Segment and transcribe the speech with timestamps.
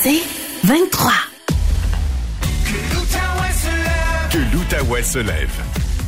[0.00, 0.22] C'est
[0.62, 1.10] 23.
[4.30, 5.50] Que l'Outaouais se lève.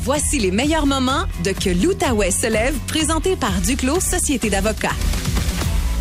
[0.03, 4.95] Voici les meilleurs moments de Que l'Outaouais se lève, présenté par Duclos Société d'avocats.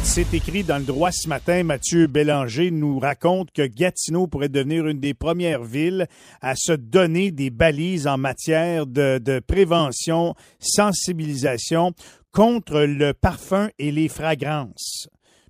[0.04, 1.64] C'est écrit dans le droit ce matin.
[1.64, 6.06] Mathieu Bélanger nous raconte que Gatineau pourrait devenir une des premières villes
[6.42, 11.94] à se donner des balises en matière de, de prévention, sensibilisation
[12.32, 15.10] contre le parfum et les fragrances.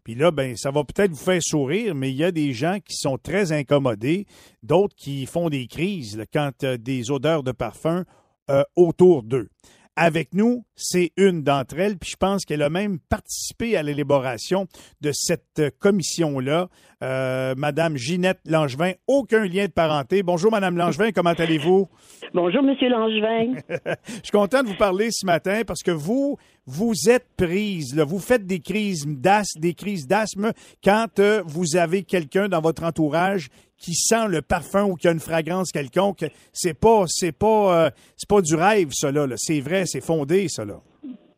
[0.10, 2.80] Puis là, ben, ça va peut-être vous faire sourire, mais il y a des gens
[2.84, 4.26] qui sont très incommodés,
[4.64, 8.06] d'autres qui font des crises là, quand euh, des odeurs de parfum
[8.50, 9.50] euh, autour d'eux.
[9.96, 14.68] Avec nous, c'est une d'entre elles, puis je pense qu'elle a même participé à l'élaboration
[15.02, 16.70] de cette commission-là.
[17.02, 20.22] Euh, Madame Ginette Langevin, aucun lien de parenté.
[20.22, 21.88] Bonjour, Madame Langevin, comment allez-vous?
[22.34, 23.54] Bonjour, Monsieur Langevin.
[23.70, 28.04] je suis content de vous parler ce matin parce que vous, vous êtes prise, là.
[28.04, 30.52] vous faites des crises d'asthme, des crises d'asthme
[30.84, 35.12] quand euh, vous avez quelqu'un dans votre entourage qui sent le parfum ou qui a
[35.12, 36.26] une fragrance quelconque.
[36.52, 39.28] C'est pas, c'est pas, euh, c'est pas du rêve, là.
[39.38, 40.69] C'est vrai, c'est fondé, là.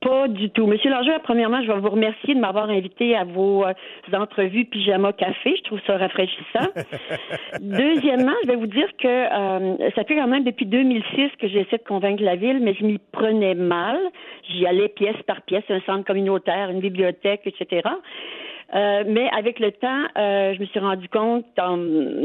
[0.01, 0.65] Pas du tout.
[0.65, 3.73] Monsieur Langevin, premièrement, je vais vous remercier de m'avoir invité à vos euh,
[4.13, 5.55] entrevues pyjama café.
[5.55, 6.69] Je trouve ça rafraîchissant.
[7.61, 11.77] Deuxièmement, je vais vous dire que euh, ça fait quand même depuis 2006 que j'essaie
[11.77, 13.99] de convaincre la ville, mais je m'y prenais mal.
[14.49, 17.87] J'y allais pièce par pièce, un centre communautaire, une bibliothèque, etc.
[18.73, 21.77] Euh, mais avec le temps, euh, je me suis rendu compte, en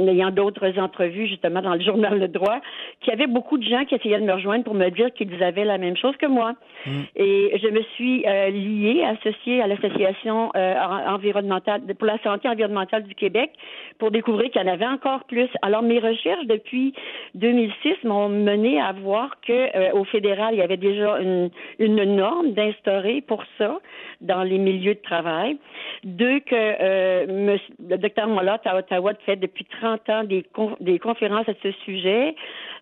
[0.06, 2.61] ayant d'autres entrevues justement dans le journal Le Droit,
[3.00, 5.42] qu'il y avait beaucoup de gens qui essayaient de me rejoindre pour me dire qu'ils
[5.42, 6.55] avaient la même chose que moi.
[6.86, 6.91] Mm.
[7.16, 10.75] Et je me suis euh, liée, associée à l'association euh,
[11.08, 13.50] environnementale pour la santé environnementale du Québec
[13.98, 15.48] pour découvrir qu'il y en avait encore plus.
[15.62, 16.94] Alors mes recherches depuis
[17.34, 22.53] 2006 m'ont mené à voir que au fédéral il y avait déjà une, une norme
[22.53, 23.78] d'instaurer pour ça
[24.20, 25.56] dans les milieux de travail.
[26.05, 30.44] Deux, que euh, le docteur Mollot à Ottawa fait depuis 30 ans des,
[30.80, 32.34] des conférences à ce sujet.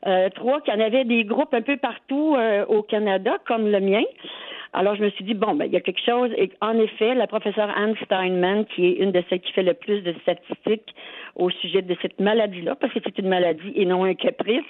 [0.06, 3.70] Euh, trois, qu'il y en avait des groupes un peu partout euh, au Canada, comme
[3.70, 4.03] le mien.
[4.72, 6.31] Alors, je me suis dit, bon, ben, il y a quelque chose.
[6.37, 9.75] Et en effet, la professeure Anne Steinman, qui est une de celles qui fait le
[9.75, 10.94] plus de statistiques
[11.37, 14.64] au sujet de cette maladie-là, parce que c'est une maladie et non un caprice,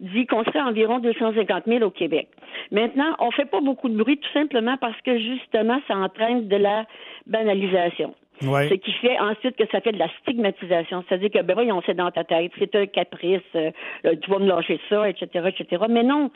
[0.00, 2.28] dit qu'on serait environ 250 000 au Québec.
[2.70, 6.56] Maintenant, on fait pas beaucoup de bruit tout simplement parce que justement, ça entraîne de
[6.56, 6.86] la
[7.26, 8.14] banalisation.
[8.40, 11.04] Ce qui fait ensuite que ça fait de la stigmatisation.
[11.08, 13.70] C'est-à-dire que, ben voyons, c'est dans ta tête, c'est un caprice, euh,
[14.04, 15.84] tu vas me lâcher ça, etc., etc.
[15.88, 16.30] Mais non.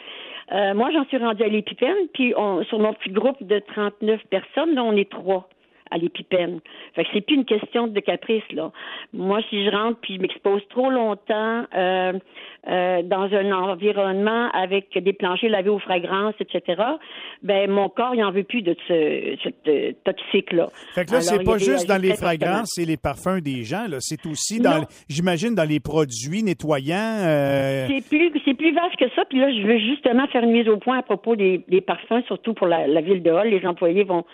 [0.53, 4.21] Euh, moi, j'en suis rendue à l'épipène, puis on, sur mon petit groupe de 39
[4.31, 5.49] personnes, là, on est trois
[5.93, 6.61] à l'épipène.
[6.95, 8.71] Fait que c'est plus une question de caprice, là.
[9.13, 12.13] Moi, si je rentre puis je m'expose trop longtemps euh,
[12.69, 16.83] euh, dans un environnement avec des planchers lavés aux fragrances, etc.,
[17.43, 20.69] ben mon corps, il en veut plus de ce, cette euh, toxique-là.
[20.95, 23.99] Fait que là, c'est pas juste dans les fragrances et les parfums des gens, là.
[24.01, 27.19] C'est aussi dans, j'imagine, dans les produits nettoyants.
[27.21, 27.87] Euh...
[27.89, 29.25] C'est plus, c'est plus vaste que ça.
[29.27, 32.23] Puis là, je veux justement faire une mise au point à propos des, des parfums,
[32.27, 33.49] surtout pour la, la ville de Hall.
[33.49, 34.25] Les employés vont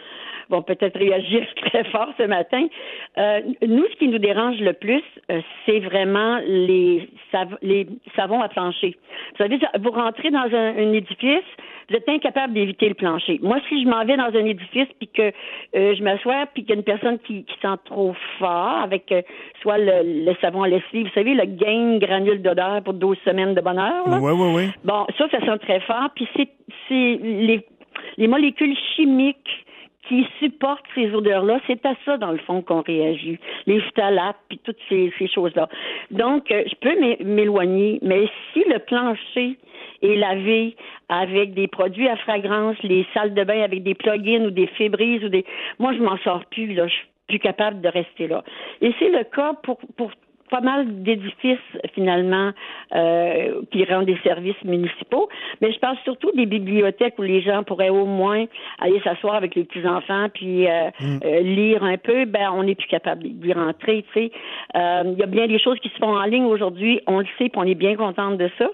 [0.51, 2.67] vont peut-être réagir très fort ce matin.
[3.19, 7.09] Euh, nous, ce qui nous dérange le plus, euh, c'est vraiment les,
[7.63, 7.87] les
[8.17, 8.97] savons à plancher.
[9.33, 11.45] Vous savez, vous rentrez dans un, édifice,
[11.89, 13.39] vous êtes incapable d'éviter le plancher.
[13.43, 15.33] Moi, si je m'en vais dans un édifice puis que
[15.77, 19.15] euh, je m'assois puis qu'il y a une personne qui, qui sent trop fort avec
[19.63, 23.61] soit le, savon à lessive, vous savez, le gain granule d'odeur pour 12 semaines de
[23.61, 24.05] bonheur.
[24.07, 24.71] Oui, oui, oui.
[24.85, 26.11] Bon, ça, ça sent très fort.
[26.15, 26.49] Puis c'est
[26.89, 27.65] les,
[28.17, 29.65] les molécules chimiques
[30.09, 33.39] qui supportent ces odeurs-là, c'est à ça, dans le fond, qu'on réagit.
[33.67, 35.69] Les phtalates, puis toutes ces, choses-là.
[36.11, 39.59] Donc, euh, je peux m'éloigner, mais si le plancher
[40.03, 40.77] est lavé
[41.09, 45.25] avec des produits à fragrance, les salles de bain avec des plugins ou des fébrises
[45.25, 45.45] ou des...
[45.79, 46.87] Moi, je m'en sors plus, là.
[46.87, 48.43] Je suis plus capable de rester là.
[48.81, 50.11] Et c'est le cas pour, pour
[50.49, 51.59] pas mal d'édifices
[51.95, 52.53] finalement
[52.95, 55.29] euh, qui rendent des services municipaux,
[55.61, 58.47] mais je parle surtout des bibliothèques où les gens pourraient au moins
[58.81, 61.21] aller s'asseoir avec les petits enfants puis euh, mm.
[61.25, 62.25] euh, lire un peu.
[62.25, 64.05] Ben on n'est plus capable d'y rentrer.
[64.13, 64.33] Tu sais,
[64.75, 67.01] il y a bien des choses qui se font en ligne aujourd'hui.
[67.07, 68.69] On le sait, puis on est bien contente de ça.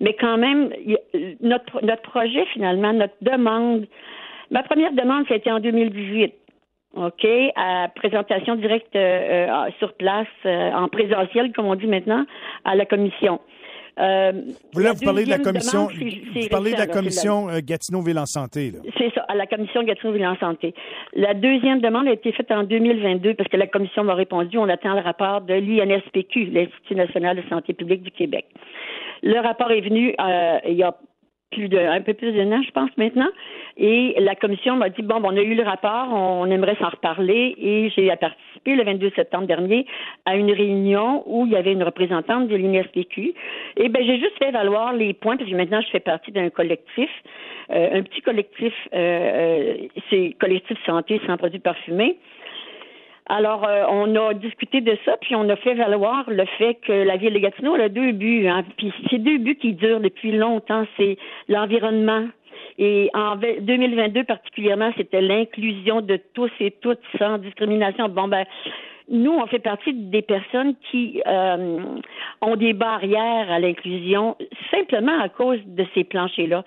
[0.00, 0.70] Mais quand même,
[1.40, 3.86] notre notre projet finalement, notre demande.
[4.50, 6.34] Ma première demande, c'était en 2018.
[6.94, 12.24] OK, à présentation directe euh, euh, sur place, euh, en présentiel, comme on dit maintenant,
[12.64, 13.38] à la commission.
[13.96, 18.72] vous là, vous parlez de la commission, vous parlez de la commission Gatineau-Ville en santé.
[18.98, 20.74] C'est ça, à la commission Gatineau-Ville en santé.
[21.14, 24.68] La deuxième demande a été faite en 2022 parce que la commission m'a répondu, on
[24.68, 28.46] attend le rapport de l'INSPQ, l'Institut national de santé publique du Québec.
[29.22, 30.12] Le rapport est venu
[30.66, 30.96] il y a
[31.50, 33.28] plus de un peu plus d'un an, je pense maintenant.
[33.76, 37.54] Et la commission m'a dit bon, on a eu le rapport, on aimerait s'en reparler.
[37.58, 39.86] Et j'ai participé le 22 septembre dernier
[40.26, 43.34] à une réunion où il y avait une représentante de l'INSPQ.
[43.76, 46.50] Et ben j'ai juste fait valoir les points parce que maintenant je fais partie d'un
[46.50, 47.10] collectif,
[47.70, 52.18] euh, un petit collectif, euh, euh, c'est collectif santé sans produits parfumés.
[53.32, 56.92] Alors, euh, on a discuté de ça, puis on a fait valoir le fait que
[56.92, 58.48] la ville de Gatineau a deux buts.
[58.48, 61.16] Hein, puis ces deux buts qui durent depuis longtemps, c'est
[61.48, 62.26] l'environnement.
[62.76, 68.08] Et en 2022 particulièrement, c'était l'inclusion de tous et toutes sans discrimination.
[68.08, 68.44] Bon, ben,
[69.08, 71.78] nous, on fait partie des personnes qui euh,
[72.40, 74.36] ont des barrières à l'inclusion
[74.72, 76.64] simplement à cause de ces planchers-là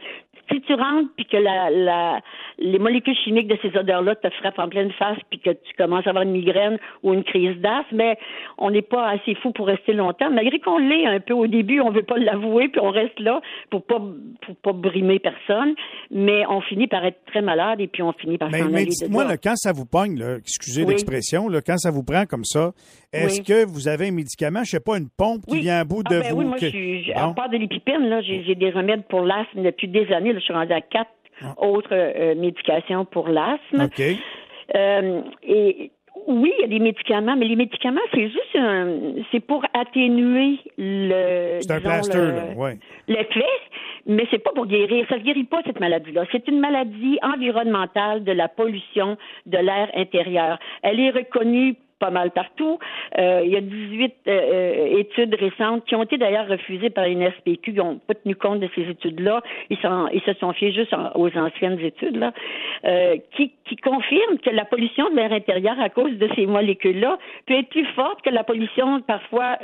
[0.51, 2.21] si tu rentres puis que la, la,
[2.59, 6.05] les molécules chimiques de ces odeurs-là te frappent en pleine face puis que tu commences
[6.05, 8.17] à avoir une migraine ou une crise d'asthme, mais
[8.57, 10.29] on n'est pas assez fou pour rester longtemps.
[10.29, 13.41] Malgré qu'on l'est un peu au début, on veut pas l'avouer puis on reste là
[13.69, 14.01] pour pas
[14.45, 15.75] pour pas brimer personne,
[16.11, 19.25] mais on finit par être très malade et puis on finit par s'en Mais dites-moi,
[19.37, 22.71] quand ça vous pogne, là, excusez l'expression, quand ça vous prend comme ça,
[23.11, 26.03] est-ce que vous avez un médicament, je sais pas, une pompe qui vient à bout
[26.03, 26.39] de ah, ben vous?
[26.39, 29.87] Oui, moi, je suis, à part de l'épipène, là, j'ai des remèdes pour l'asthme depuis
[29.87, 30.32] des années.
[30.33, 31.53] Là, je suis rendue à quatre ah.
[31.57, 33.89] autres euh, médications pour l'asthme.
[34.75, 35.91] Euh, et
[36.27, 38.97] oui, il y a des médicaments, mais les médicaments, c'est juste un,
[39.31, 41.59] c'est pour atténuer le.
[41.61, 42.77] C'est un plaster, le, ouais.
[43.07, 43.43] L'effet,
[44.05, 45.05] mais c'est pas pour guérir.
[45.09, 46.25] Ça ne guérit pas cette maladie-là.
[46.31, 50.59] C'est une maladie environnementale de la pollution de l'air intérieur.
[50.81, 52.79] Elle est reconnue pas mal partout.
[53.17, 57.05] Euh, il y a 18 euh, euh, études récentes qui ont été d'ailleurs refusées par
[57.07, 59.41] l'INSPQ, qui n'ont pas tenu compte de ces études-là.
[59.69, 59.77] Ils,
[60.11, 62.33] ils se sont fiés juste aux anciennes études, là,
[63.31, 67.53] qui, qui confirment que la pollution de l'air intérieur à cause de ces molécules-là peut
[67.53, 69.57] être plus forte que la pollution parfois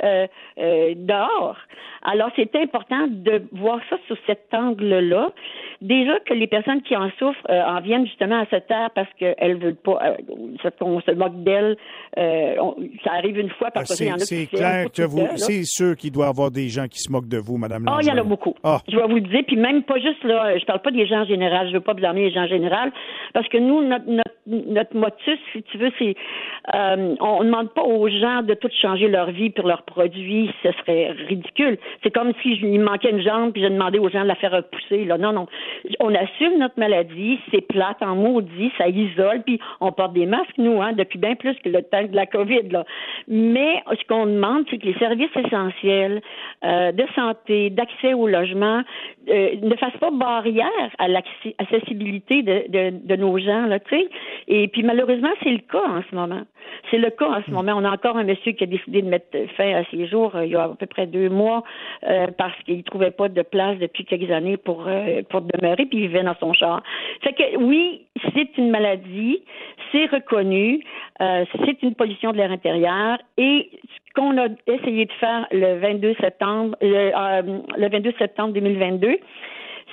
[0.56, 1.58] dehors.
[2.02, 5.30] Alors, c'est important de voir ça sous cet angle-là.
[5.82, 9.56] Déjà que les personnes qui en souffrent en viennent justement à se taire parce qu'elles
[9.56, 10.16] veulent pas,
[10.78, 11.76] qu'on se moque d'elles
[12.30, 12.54] euh,
[13.04, 14.18] ça arrive une fois par semaine.
[14.18, 17.28] C'est clair que vous, c'est sûr qu'il doit y avoir des gens qui se moquent
[17.28, 18.54] de vous, Madame Oh, il y en a beaucoup.
[18.62, 18.78] Ah.
[18.88, 21.20] Je vais vous le dire, puis même pas juste là, je parle pas des gens
[21.20, 22.92] en général, je veux pas blâmer les gens en général,
[23.32, 24.04] parce que nous, notre,
[24.46, 26.14] notre, motus, si tu veux, c'est,
[26.74, 30.50] euh, on ne demande pas aux gens de tout changer leur vie pour leurs produits,
[30.62, 31.78] ce serait ridicule.
[32.02, 34.34] C'est comme si je, il manquait une jambe puis je demandais aux gens de la
[34.34, 35.04] faire repousser.
[35.04, 35.46] Là, non, non,
[36.00, 40.58] on assume notre maladie, c'est plate en maudit, ça isole, puis on porte des masques
[40.58, 42.68] nous, hein, depuis bien plus que le temps de la COVID.
[42.70, 42.84] Là.
[43.28, 46.20] Mais ce qu'on demande, c'est que les services essentiels
[46.64, 48.82] euh, de santé, d'accès au logement,
[49.28, 50.68] euh, ne fassent pas barrière
[50.98, 53.66] à l'accessibilité de, de, de, nos gens.
[53.66, 53.78] Là.
[54.48, 56.42] Et puis malheureusement, c'est le cas en ce moment.
[56.90, 57.72] C'est le cas en ce moment.
[57.76, 59.26] On a encore un monsieur qui a décidé de mettre
[59.56, 61.62] fin à ses jours euh, il y a à peu près deux mois
[62.36, 64.88] parce qu'il ne trouvait pas de place depuis quelques années pour
[65.28, 66.82] pour demeurer, puis il vivait dans son char.
[67.22, 69.42] Fait que oui, c'est une maladie,
[69.92, 70.84] c'est reconnu,
[71.18, 73.70] c'est une pollution de l'air intérieur et
[74.10, 79.18] ce qu'on a essayé de faire le 22 septembre, le, euh, le 22 septembre 2022,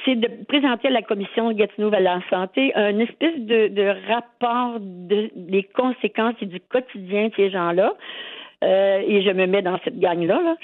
[0.05, 6.35] c'est de présenter à la commission Gatineau la Santé un espèce de, rapport des conséquences
[6.41, 7.93] et du quotidien de ces gens-là.
[8.63, 10.55] Euh, et je me mets dans cette gang-là,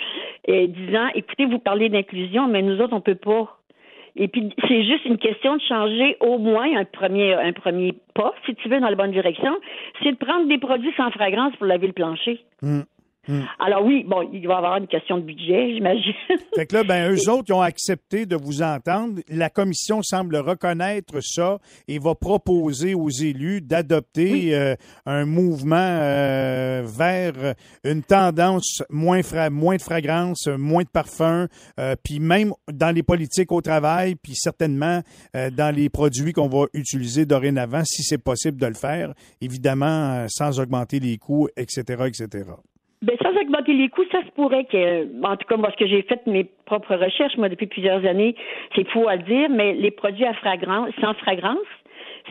[0.45, 3.59] et disant, écoutez, vous parlez d'inclusion, mais nous autres, on peut pas.
[4.15, 8.33] Et puis, c'est juste une question de changer au moins un premier, un premier pas,
[8.45, 9.57] si tu veux, dans la bonne direction.
[10.03, 12.39] C'est de prendre des produits sans fragrance pour laver le plancher.
[12.61, 12.81] Hmm.
[13.25, 13.43] Hmm.
[13.57, 16.13] Alors oui, bon, il va y avoir une question de budget, j'imagine.
[16.55, 19.21] Fait que là, ben, eux autres, ils ont accepté de vous entendre.
[19.29, 26.83] La commission semble reconnaître ça et va proposer aux élus d'adopter euh, un mouvement euh,
[26.85, 27.55] vers
[27.85, 31.47] une tendance moins, moins de fragrance, moins de parfum,
[31.79, 35.01] euh, puis même dans les politiques au travail, puis certainement
[35.33, 40.59] dans les produits qu'on va utiliser dorénavant, si c'est possible de le faire, évidemment sans
[40.59, 42.43] augmenter les coûts, etc., etc.
[43.03, 45.87] Ben, sans augmenter les coûts, ça se pourrait que, en tout cas, moi, ce que
[45.87, 48.33] j'ai fait mes propres recherches, moi, depuis plusieurs années,
[48.75, 51.57] c'est faux à dire, mais les produits à fragrance, sans fragrance,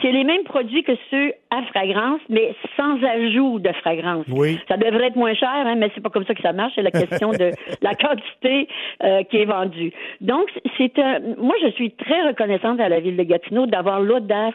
[0.01, 4.25] c'est les mêmes produits que ceux à fragrance, mais sans ajout de fragrance.
[4.29, 4.59] Oui.
[4.67, 6.73] Ça devrait être moins cher, hein, mais c'est pas comme ça que ça marche.
[6.75, 7.51] C'est la question de
[7.83, 8.69] la quantité
[9.03, 9.93] euh, qui est vendue.
[10.23, 10.49] Donc,
[10.79, 11.21] c'est un.
[11.37, 14.55] Moi, je suis très reconnaissante à la ville de Gatineau d'avoir l'audace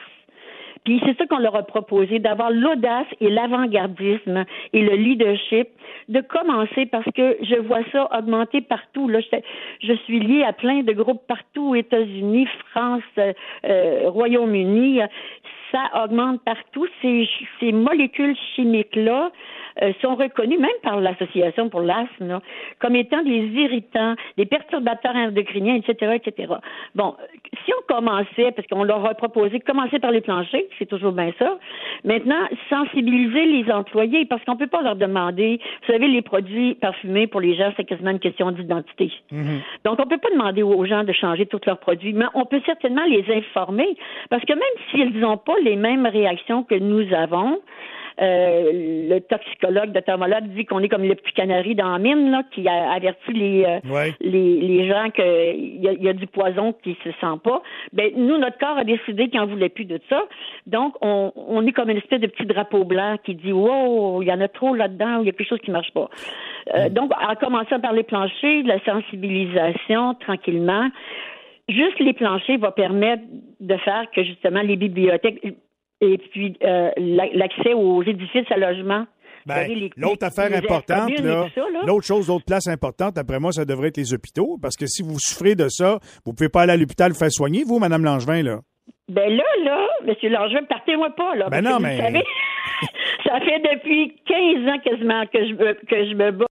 [0.88, 5.68] puis c'est ça qu'on leur a proposé, d'avoir l'audace et l'avant-gardisme et le leadership,
[6.08, 9.12] de commencer parce que je vois ça augmenter partout.
[9.82, 15.02] Je, suis liée à plein de groupes partout, États-Unis, France, euh, Royaume-Uni.
[15.72, 16.88] Ça augmente partout.
[17.02, 17.28] Ces,
[17.60, 19.32] ces molécules chimiques-là
[19.84, 22.40] euh, sont reconnues, même par l'Association pour l'asthme,
[22.80, 26.54] comme étant des irritants, des perturbateurs endocriniens, etc., etc.
[26.96, 27.16] Bon,
[27.64, 31.12] si on commençait, parce qu'on leur a proposé de commencer par les planchers, c'est toujours
[31.12, 31.60] bien ça,
[32.04, 37.28] maintenant, sensibiliser les employés, parce qu'on peut pas leur demander, vous savez, les produits parfumés
[37.28, 39.12] pour les gens, c'est quasiment une question d'identité.
[39.32, 39.62] Mhm.
[39.86, 42.62] Donc, on peut pas demander aux gens de changer tous leurs produits, mais on peut
[42.66, 43.96] certainement les informer,
[44.30, 47.60] parce que même s'ils n'ont pas les mêmes réactions que nous avons,
[48.20, 48.72] euh,
[49.10, 52.42] le toxicologue de Thermologue dit qu'on est comme le petit canari dans la mine, là,
[52.52, 54.12] qui a averti les, euh, Ouais.
[54.22, 57.62] les, les gens qu'il y, y a du poison qui se sent pas.
[57.94, 60.24] Ben, nous, notre corps a décidé qu'il n'en voulait plus de ça.
[60.66, 64.28] Donc, on, on est comme une espèce de petit drapeau blanc qui dit, wow, il
[64.28, 66.10] y en a trop là-dedans, il y a quelque chose qui marche pas.
[66.74, 70.90] Euh, Donc, en commençant par les planchers, la sensibilisation, tranquillement,
[71.70, 73.24] juste les planchers va permettre
[73.60, 75.40] de faire que justement les bibliothèques
[76.02, 79.06] et puis euh, la- l'accès aux édifices à logement.
[79.46, 81.10] Ben, l'autre affaire importante,
[81.86, 85.04] l'autre chose, l'autre place importante, après moi, ça devrait être les hôpitaux, parce que si
[85.04, 88.04] vous souffrez de ça, vous pouvez pas aller à l'hôpital vous faire soigner, vous, Madame
[88.04, 88.60] Langevin, là.
[89.08, 91.48] Ben là, là, Monsieur Langevin, partez-moi pas, là.
[91.50, 92.24] Ben non, mais- Vous savez,
[93.26, 96.46] ça fait depuis 15 ans quasiment que je me, que je me bats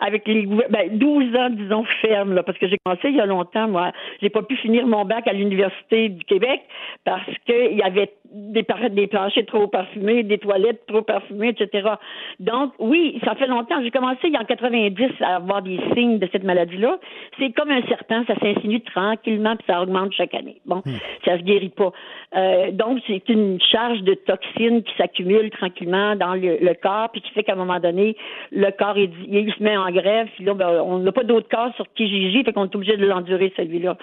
[0.00, 3.26] avec les ben 12 ans disons ferme là parce que j'ai commencé il y a
[3.26, 3.92] longtemps moi.
[4.22, 6.62] J'ai pas pu finir mon bac à l'université du Québec
[7.04, 11.94] parce que il y avait des des planchers trop parfumés des toilettes trop parfumées etc
[12.38, 13.82] donc oui ça fait longtemps.
[13.82, 16.98] J'ai commencé il y a en 90 à avoir des signes de cette maladie là
[17.38, 20.60] c'est comme un serpent ça s'insinue tranquillement puis ça augmente chaque année.
[20.64, 20.82] Bon
[21.24, 21.92] ça se guérit pas.
[22.36, 27.20] Euh, donc c'est une charge de toxines qui s'accumule tranquillement dans le, le corps puis
[27.20, 28.16] qui fait qu'à un moment donné
[28.52, 31.48] le corps il, il se met en grève puis là ben, on n'a pas d'autre
[31.48, 33.96] corps sur Kijiji fait qu'on est obligé de l'endurer celui-là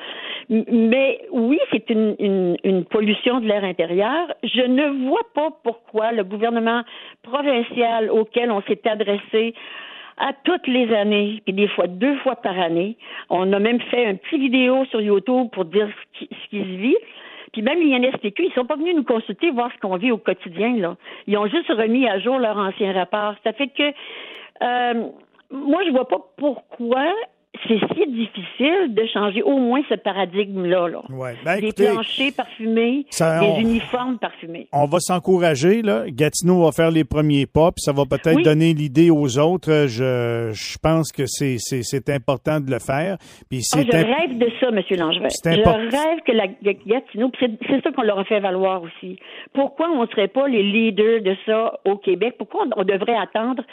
[0.50, 6.84] mais oui c'est une, pollution de l'air intérieur je ne vois pas pourquoi le gouvernement
[7.24, 9.54] provincial auquel on s'est adressé
[10.18, 12.96] à toutes les années, puis des fois deux fois par année.
[13.30, 16.60] On a même fait un petit vidéo sur YouTube pour dire ce qui, ce qui
[16.60, 16.98] se vit.
[17.56, 20.75] Puis même l'INSPQ, ils sont pas venus nous consulter, voir ce qu'on vit au quotidien.
[20.75, 20.98] Là.
[21.25, 23.36] Ils ont juste remis à jour leur ancien rapport.
[23.46, 23.94] Ça fait que
[24.62, 25.08] euh,
[25.52, 27.06] moi, je vois pas pourquoi
[27.70, 30.90] c'est si difficile de changer au moins ce paradigme-là.
[30.90, 31.02] Là.
[31.10, 31.36] Ouais.
[31.46, 34.68] Ben, des écoutez, planchers parfumés, ça, des on- uniformes parfumés.
[34.74, 36.04] on va s'encourager, là.
[36.10, 38.44] Gatineau va faire les premiers pas, puis ça va peut-être Oui.
[38.44, 39.72] donner l'idée aux autres.
[39.72, 43.18] Euh, Je, je pense que c'est, c'est, c'est important de le faire.
[43.50, 44.82] Puis Ah, je imp- rêve de ça, M.
[45.00, 45.30] Langevin.
[45.30, 49.18] C'est Je rêve que la Gatineau, c'est c'est ça qu'on leur a fait valoir aussi.
[49.54, 52.36] Pourquoi on ne serait pas les leaders de ça au Québec?
[52.38, 53.64] Pourquoi on, on devrait attendre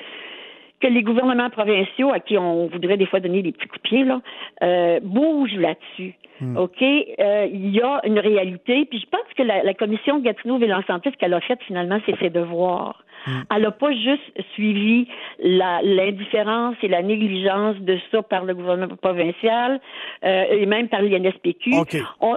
[0.82, 3.88] que les gouvernements provinciaux, à qui on voudrait des fois donner des petits coups de
[3.88, 4.20] pied, là,
[4.62, 6.14] euh, bougent là-dessus?
[6.40, 6.56] Hmm.
[6.56, 6.82] OK?
[6.82, 8.84] Euh, Il y a une réalité.
[8.86, 12.00] Puis je pense que la, la commission gatineau vélan santé ce qu'elle a fait finalement,
[12.04, 13.04] c'est ses devoirs.
[13.26, 13.42] Hmm.
[13.54, 15.06] Elle n'a pas juste suivi
[15.38, 19.80] la- l'indifférence et la négligence de ça par le gouvernement provincial
[20.24, 21.70] euh, et même par l'INSPQ.
[21.78, 21.96] OK.
[22.20, 22.36] On-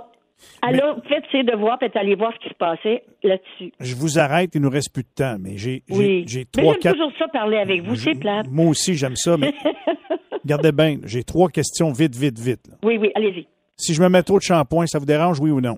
[0.68, 3.72] elle Mais- a fait ses devoirs est allée voir ce qui se passait là-dessus.
[3.80, 6.26] Je vous arrête, il nous reste plus de temps, mais j'ai, Oui.
[6.36, 6.94] Mais trois, quatre.
[6.96, 8.48] toujours ça parler avec vous, c'est plate.
[8.50, 9.54] Moi aussi, j'aime ça, mais
[10.44, 12.68] regardez bien, j'ai trois questions vite, vite, vite.
[12.70, 12.76] là.
[12.84, 13.48] Oui, oui, allez-y.
[13.78, 15.78] Si je me mets trop de shampoing, ça vous dérange, oui ou non?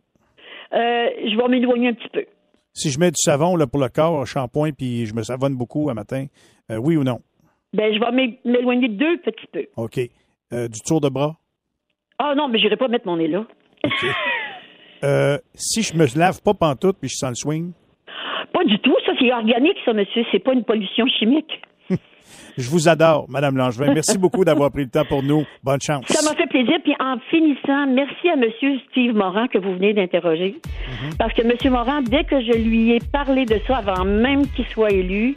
[0.73, 0.77] Euh,
[1.23, 2.25] je vais m'éloigner un petit peu.
[2.73, 5.89] Si je mets du savon là, pour le corps, shampoing, puis je me savonne beaucoup
[5.89, 6.25] un matin,
[6.71, 7.21] euh, oui ou non?
[7.73, 9.65] Ben, je vais m'é- m'éloigner deux petits peu.
[9.77, 9.99] OK.
[10.53, 11.37] Euh, du tour de bras?
[12.19, 13.45] Ah non, mais j'irai pas mettre mon nez là.
[15.03, 17.71] Euh, si je me lave pas pantoute puis je sens le swing,
[18.53, 20.23] Pas du tout, ça, c'est organique, ça, monsieur.
[20.31, 21.61] C'est pas une pollution chimique.
[22.57, 23.93] je vous adore, Madame Langevin.
[23.93, 25.45] Merci beaucoup d'avoir pris le temps pour nous.
[25.63, 26.03] Bonne chance.
[26.09, 26.75] Ça m'a fait plaisir.
[26.83, 30.55] Puis en finissant, merci à Monsieur Steve Morin que vous venez d'interroger.
[31.19, 34.65] Parce que Monsieur Morin, dès que je lui ai parlé de ça, avant même qu'il
[34.67, 35.35] soit élu,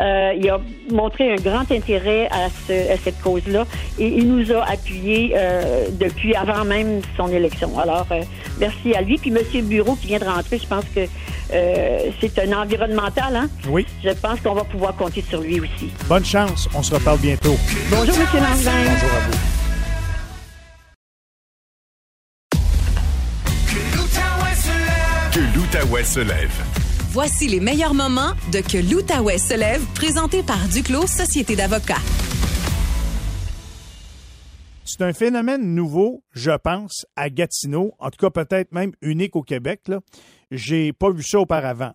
[0.00, 0.60] euh, il a
[0.92, 3.64] montré un grand intérêt à, ce- à cette cause-là
[3.98, 7.78] et il nous a appuyés euh, depuis avant même son élection.
[7.78, 8.20] Alors, euh,
[8.60, 9.16] merci à lui.
[9.16, 11.00] Puis Monsieur Bureau qui vient de rentrer, je pense que
[12.20, 13.34] c'est un environnemental.
[13.34, 13.48] Hein?
[13.70, 15.90] Oui, Je pense qu'on va pouvoir compter sur lui aussi.
[16.08, 16.68] bonne chance.
[16.74, 17.56] On se reparle bientôt.
[17.90, 18.84] Bonjour, Langevin.
[18.84, 19.38] Bonjour à vous.
[25.32, 26.52] Que l'Outaouais se lève.
[27.10, 32.02] Voici les meilleurs moments de Que l'Outaouais se lève, présenté par Duclos Société d'avocats.
[34.84, 39.42] C'est un phénomène nouveau, je pense, à Gatineau, en tout cas peut-être même unique au
[39.42, 39.82] Québec.
[39.86, 40.00] Là.
[40.50, 41.92] J'ai pas vu ça auparavant.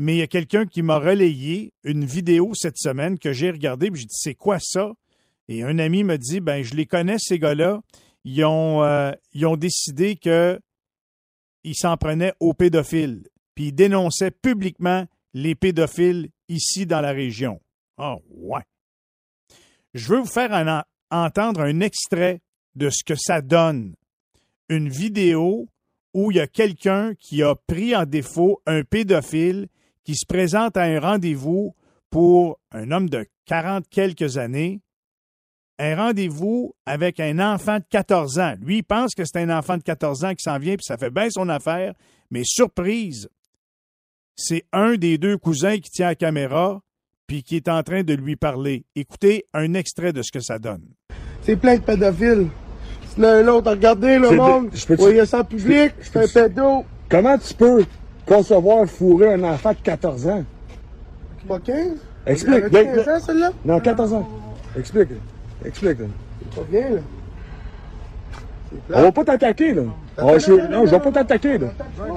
[0.00, 3.90] Mais il y a quelqu'un qui m'a relayé une vidéo cette semaine que j'ai regardée,
[3.90, 4.92] puis j'ai dit c'est quoi ça?
[5.46, 7.82] Et un ami me dit ben je les connais ces gars-là.
[8.24, 10.58] Ils ont euh, ils ont décidé que
[11.64, 13.28] ils s'en prenaient aux pédophiles.
[13.54, 17.60] puis il dénonçait publiquement les pédophiles ici dans la région.
[17.98, 18.62] Oh, ouais.
[19.92, 22.40] Je veux vous faire entendre un extrait
[22.74, 23.94] de ce que ça donne.
[24.70, 25.68] Une vidéo
[26.14, 29.68] où il y a quelqu'un qui a pris en défaut un pédophile
[30.10, 31.72] qui se présente à un rendez-vous
[32.10, 34.80] pour un homme de 40 quelques années,
[35.78, 38.54] un rendez-vous avec un enfant de 14 ans.
[38.60, 40.96] Lui, il pense que c'est un enfant de 14 ans qui s'en vient, puis ça
[40.96, 41.94] fait bien son affaire,
[42.28, 43.28] mais surprise,
[44.34, 46.80] c'est un des deux cousins qui tient la caméra,
[47.28, 48.84] puis qui est en train de lui parler.
[48.96, 50.88] Écoutez un extrait de ce que ça donne.
[51.42, 52.48] C'est plein de pédophiles.
[53.14, 53.70] C'est l'un l'autre.
[53.70, 54.70] Regardez le monde.
[54.70, 55.92] de- je peux- Vous voyez ça en public.
[56.00, 56.84] je C'est un peux- pédo.
[57.08, 57.84] Comment tu peux
[58.26, 60.44] concevoir fourrer un enfant de 14 ans?
[61.48, 61.76] Pas 15?
[62.26, 62.54] Explique.
[62.64, 63.50] Avec Viens- 15 ans, celle-là?
[63.64, 64.28] Non, 14 ans.
[64.78, 65.08] Explique.
[65.64, 65.98] Explique.
[65.98, 67.00] Pas bien, là.
[68.88, 69.82] C'est On va pas t'attaquer, là.
[70.18, 71.68] On- je, non, je vais pas t'attaquer, là.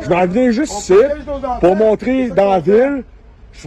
[0.02, 0.94] Je vais en venir juste ici
[1.62, 3.04] pour montrer dans la ville,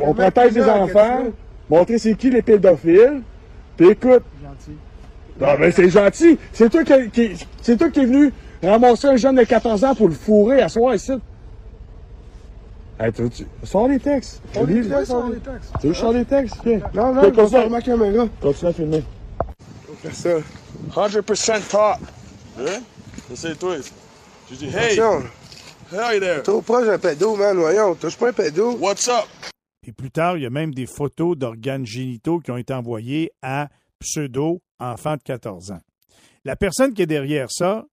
[0.00, 1.24] on protège les enfants,
[1.68, 3.22] montrer c'est qui les pédophiles,
[3.76, 4.22] puis écoute.
[5.40, 6.38] Non, mais c'est gentil.
[6.52, 9.94] C'est toi qui, qui- c'est toi qui es venu ramasser un jeune de 14 ans
[9.94, 11.12] pour le fourrer à soir ici.
[12.98, 14.40] Hey, tu, tu, sors les textes.
[14.54, 15.72] On les textes, les textes.
[15.80, 16.56] Tu veux que je sors les textes?
[16.64, 16.80] Viens.
[16.94, 18.26] Non, non, je vais ma caméra.
[18.40, 19.04] Continue à filmer.
[19.98, 20.30] Faire ça.
[20.90, 22.08] 100% top.
[22.58, 22.80] Hein?
[23.34, 23.76] C'est toi.
[24.48, 25.28] J'ai dit, hey, Attention.
[25.92, 26.42] hey there.
[26.42, 27.56] Trop proche d'un pédo, man.
[27.58, 27.94] Voyons.
[27.96, 28.72] Touche pas un pédo.
[28.78, 29.26] What's up?
[29.86, 33.30] Et plus tard, il y a même des photos d'organes génitaux qui ont été envoyées
[33.42, 33.68] à
[34.00, 35.80] pseudo-enfants de 14 ans.
[36.44, 37.84] La personne qui est derrière ça,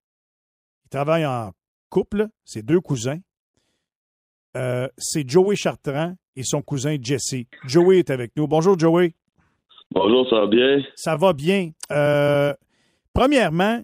[0.85, 1.51] il travaille en
[1.89, 3.19] couple, c'est deux cousins.
[4.55, 7.45] Euh, c'est Joey Chartrand et son cousin Jesse.
[7.67, 8.47] Joey est avec nous.
[8.47, 9.13] Bonjour, Joey.
[9.91, 10.83] Bonjour, ça va bien?
[10.95, 11.71] Ça va bien.
[11.91, 12.53] Euh,
[13.13, 13.81] premièrement,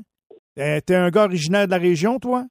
[0.58, 2.46] euh, t'es un gars originaire de la région, toi?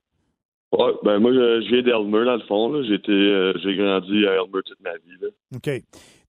[0.72, 2.70] Ouais, ben moi, je, je viens d'Elmer, dans le fond.
[2.72, 2.82] là.
[2.86, 5.16] J'ai été, euh, j'ai grandi à Elmer toute ma vie.
[5.20, 5.28] Là.
[5.56, 5.70] OK.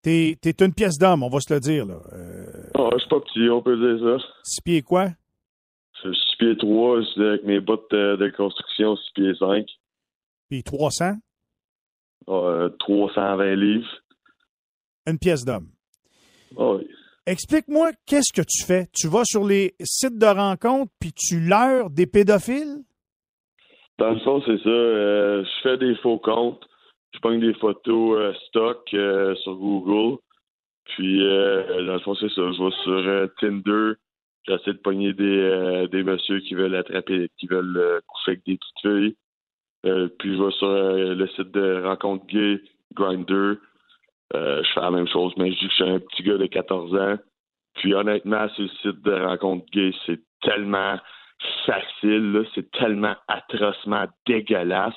[0.02, 1.86] T'es, t'es une pièce d'homme, on va se le dire.
[1.86, 1.98] Là.
[2.76, 4.26] Ah, je suis pas petit, on peut dire ça.
[4.44, 5.10] six pieds quoi?
[6.02, 9.66] Je suis 6 pieds 3, avec mes bottes euh, de construction 6 pieds 5.
[10.50, 11.16] Puis 300?
[12.28, 13.88] Euh, 320 livres.
[15.08, 15.68] Une pièce d'homme.
[16.58, 16.88] Ah oui.
[17.26, 18.88] Explique-moi, qu'est-ce que tu fais?
[18.94, 22.84] Tu vas sur les sites de rencontres puis tu leurres des pédophiles?
[23.98, 24.70] Dans le fond, c'est ça.
[24.70, 26.64] euh, je fais des faux comptes.
[27.14, 30.18] Je prends des photos euh, stock euh, sur Google.
[30.86, 32.42] Puis, euh, dans le fond, c'est ça.
[32.52, 33.94] Je vais sur euh, Tinder.
[34.48, 38.46] J'essaie de pogner des, euh, des messieurs qui veulent attraper, qui veulent euh, coucher avec
[38.46, 39.16] des petites filles.
[39.86, 42.62] Euh, puis, je vais sur euh, le site de rencontre gay,
[42.94, 43.58] Grindr.
[44.36, 46.38] Euh, je fais la même chose, mais je dis que je suis un petit gars
[46.38, 47.18] de 14 ans.
[47.76, 50.98] Puis, honnêtement, le site de rencontre gay, c'est tellement
[51.66, 54.96] facile, c'est tellement atrocement dégueulasse.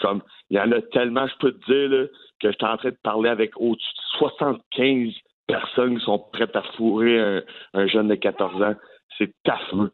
[0.00, 2.08] Comme, il y en a tellement, je peux te dire,
[2.40, 5.12] que j'étais en train de parler avec au-dessus de 75
[5.46, 7.42] personnes qui sont prêtes à fourrer un,
[7.74, 8.74] un jeune de 14 ans.
[9.16, 9.92] C'est affreux.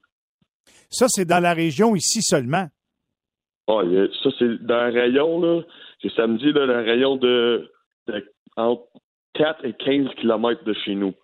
[0.91, 2.69] Ça, c'est dans la région ici seulement.
[3.69, 5.63] A- ça, c'est dans un rayon, là,
[6.03, 7.71] que samedi, là, dans un rayon de,
[8.09, 8.85] de entre
[9.35, 11.15] 4 et 15 kilomètres de chez nous.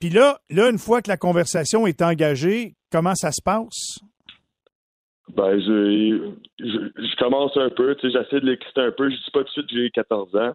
[0.00, 3.98] Puis là, là, une fois que la conversation est engagée, comment ça se passe?
[5.34, 9.10] Ben, je, je, je commence un peu, tu sais, j'essaie de l'exciter un peu.
[9.10, 10.52] Je dis pas tout de suite que j'ai 14 ans.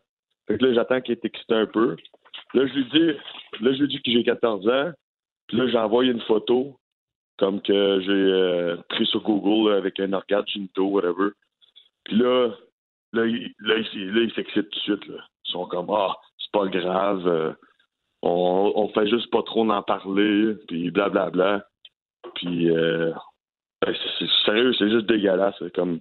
[0.48, 1.98] Fait que là, j'attends qu'il ait excité un peu.
[2.54, 3.18] Là, je lui dis,
[3.62, 4.92] là, je lui dis que j'ai 14 ans.
[5.48, 6.78] Puis là, j'envoie une photo,
[7.42, 11.32] comme que j'ai euh, pris sur Google avec un organe génitaux, whatever.
[12.06, 12.50] Puis là,
[13.14, 15.24] là, là, il, là, il s'excite tout de suite, là.
[15.48, 17.52] Ils sont comme, ah, c'est pas grave, euh,
[18.22, 21.66] on, on fait juste pas trop en parler, puis blablabla.
[22.36, 23.12] Puis, euh,
[23.82, 25.62] ben, c'est, sérieux, c'est juste dégueulasse.
[25.74, 26.00] Comme,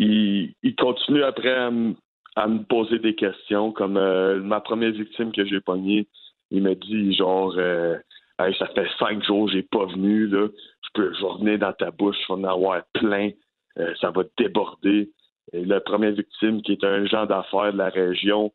[0.00, 1.94] il, il continue après à, me-
[2.34, 3.70] à me poser des questions.
[3.70, 6.08] Comme euh, ma première victime que j'ai pognée,
[6.50, 7.96] il m'a dit genre, euh,
[8.38, 10.28] Hey, ça fait cinq jours j'ai pas venu.
[10.30, 10.48] Je
[10.94, 13.30] peux, revenir dans ta bouche, je vais en avoir plein.
[13.78, 15.10] Euh, ça va déborder.
[15.52, 18.52] La première victime, qui est un genre d'affaires de la région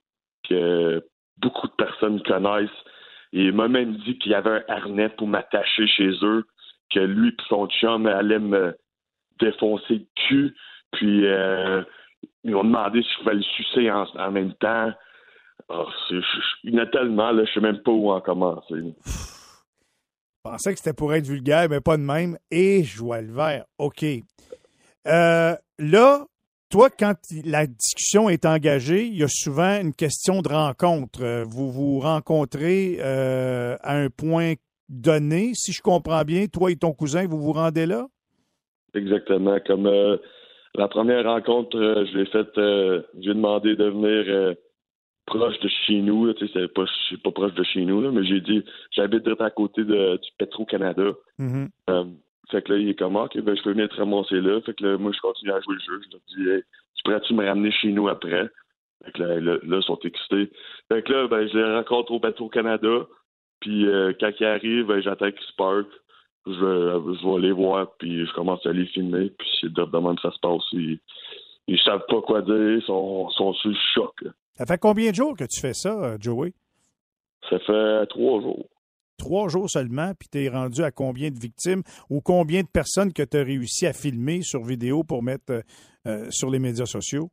[0.48, 1.04] que
[1.38, 2.70] beaucoup de personnes connaissent,
[3.34, 6.46] il m'a même dit qu'il y avait un harnais pour m'attacher chez eux
[6.90, 8.76] que lui et son chum allaient me
[9.40, 10.56] défoncer le cul.
[10.94, 11.84] Puis euh,
[12.44, 14.92] ils m'ont demandé si je pouvais le sucer en, même temps.
[15.70, 15.86] Ah,
[16.64, 18.82] il y en a tellement, là, je sais même pas où en commencer.
[20.50, 22.38] Pensais que c'était pour être vulgaire, mais pas de même.
[22.52, 23.66] Et je vois le vert.
[23.80, 24.06] OK.
[25.06, 26.26] Euh, là,
[26.70, 31.22] toi, quand la discussion est engagée, il y a souvent une question de rencontre.
[31.22, 34.54] Euh, Vous vous rencontrez euh, à un point
[34.88, 35.52] donné.
[35.54, 38.08] Si je comprends bien, toi et ton cousin, vous vous rendez là?
[38.94, 39.58] Exactement.
[39.68, 39.90] Comme
[40.76, 42.56] la première rencontre, je l'ai faite,
[43.20, 44.56] j'ai demandé de venir
[45.28, 46.26] proche de chez nous.
[46.26, 48.42] là, Tu sais, c'est pas, je suis pas proche de chez nous, là, mais j'ai
[48.42, 51.12] dit, j'habite direct à côté de, du Petro-Canada.
[51.38, 51.70] Mhm.
[51.92, 52.06] Euh,
[52.50, 54.60] fait que là, il est comme, OK, ben, je peux venir te ramasser là.
[54.62, 56.02] Fait que là, moi, je continue à jouer le jeu.
[56.06, 56.64] Je leur dis, hey,
[56.96, 58.50] tu pourrais-tu me ramener chez nous après?
[59.06, 60.50] Fait que là, là, ils sont excités.
[60.92, 63.06] Fait que là, ben, je les rencontre au Petro-Canada.
[63.60, 65.88] Puis euh, quand ils arrivent, ben, j'attends qu'ils se partent.
[66.46, 69.30] Je vais, je vais les voir, puis je commence à les filmer.
[69.38, 70.64] Puis c'est de de même que ça se passe.
[70.72, 71.00] Ils,
[71.68, 74.14] ils savent pas quoi dire, ils sont, sont sous le choc.
[74.22, 74.32] là.
[74.58, 76.54] Ça fait combien de jours que tu fais ça, euh, Joey?
[77.50, 78.68] Ça fait trois jours.
[79.18, 83.14] Trois jours seulement, puis tu es rendu à combien de victimes ou combien de personnes
[83.14, 85.62] que tu as réussi à filmer sur vidéo pour mettre euh,
[86.08, 87.30] euh, sur les médias sociaux?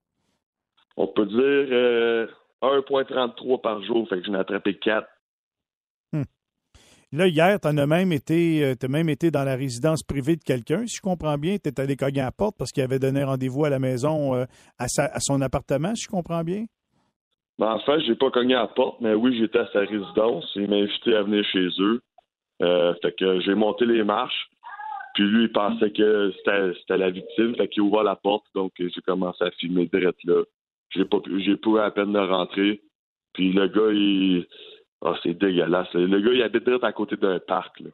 [0.97, 2.27] On peut dire euh,
[2.63, 4.09] 1,33 par jour.
[4.09, 5.09] Fait que j'en ai attrapé quatre.
[7.13, 10.97] Là, hier, tu as même été même été dans la résidence privée de quelqu'un, si
[10.97, 11.59] je comprends bien.
[11.63, 14.35] Tu es allé cogner à la porte parce qu'il avait donné rendez-vous à la maison,
[14.35, 14.47] euh,
[14.79, 16.65] à, sa- à son appartement, si je comprends bien?
[17.59, 20.51] Ben, en fait, j'ai pas cogné à la porte, mais oui, j'étais à sa résidence.
[20.57, 22.01] Il m'a invité à venir chez eux.
[22.63, 24.49] Euh, fait que j'ai monté les marches.
[25.15, 27.55] Puis lui, il pensait que c'était la victime.
[27.55, 28.45] Fait qu'il ouvre la porte.
[28.55, 30.43] Donc, j'ai commencé à filmer direct là.
[30.91, 32.81] J'ai pas pu- j'ai pu à peine de rentrer.
[33.33, 34.47] Puis le gars, il.
[35.05, 35.93] Ah, c'est dégueulasse.
[35.95, 37.79] Le gars, il habite direct à côté d'un parc.
[37.81, 37.91] Là.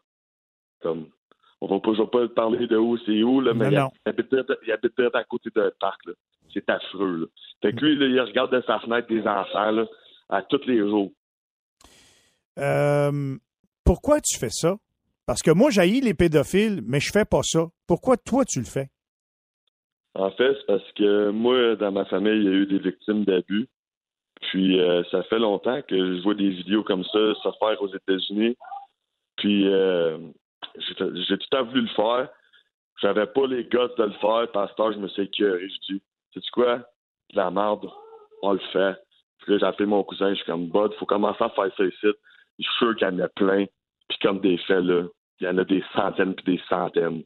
[0.80, 1.06] Comme.
[1.62, 3.78] On va pas, je vais pas parler de où c'est où, là, mais Non, il,
[3.80, 3.90] non.
[4.06, 6.06] habite direct, il habite direct à côté d'un parc.
[6.06, 6.12] Là.
[6.52, 7.20] C'est affreux.
[7.20, 7.26] Là.
[7.62, 9.86] Fait que lui, là, il regarde de sa fenêtre des enfants là,
[10.28, 11.10] à tous les jours.
[12.58, 13.36] Euh,
[13.84, 14.76] pourquoi tu fais ça?
[15.26, 17.66] Parce que moi, j'haïs les pédophiles, mais je fais pas ça.
[17.86, 18.88] Pourquoi toi, tu le fais?
[20.14, 23.24] En fait, c'est parce que moi, dans ma famille, il y a eu des victimes
[23.24, 23.68] d'abus.
[24.40, 27.94] Puis euh, ça fait longtemps que je vois des vidéos comme ça se faire aux
[27.94, 28.56] États-Unis.
[29.36, 30.18] Puis euh,
[30.76, 32.28] j'ai j'ai tout le temps voulu le faire.
[33.02, 34.50] J'avais pas les gosses de le faire.
[34.52, 35.68] Pasteur, je me suis écœuré.
[35.68, 36.02] Je dis,
[36.34, 36.78] sais-tu quoi?
[36.78, 37.88] De la merde.
[38.42, 38.96] On le fait.
[39.38, 40.30] Puis là, j'ai appelé mon cousin.
[40.30, 41.96] Je suis comme, Bud, faut commencer à faire ça ici.
[42.58, 43.66] Je suis sûr qu'il y en a plein.
[44.08, 45.04] Puis comme des faits, là,
[45.40, 47.22] il y en a des centaines puis des centaines.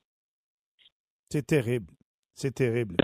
[1.31, 1.93] C'est terrible.
[2.35, 2.97] C'est terrible.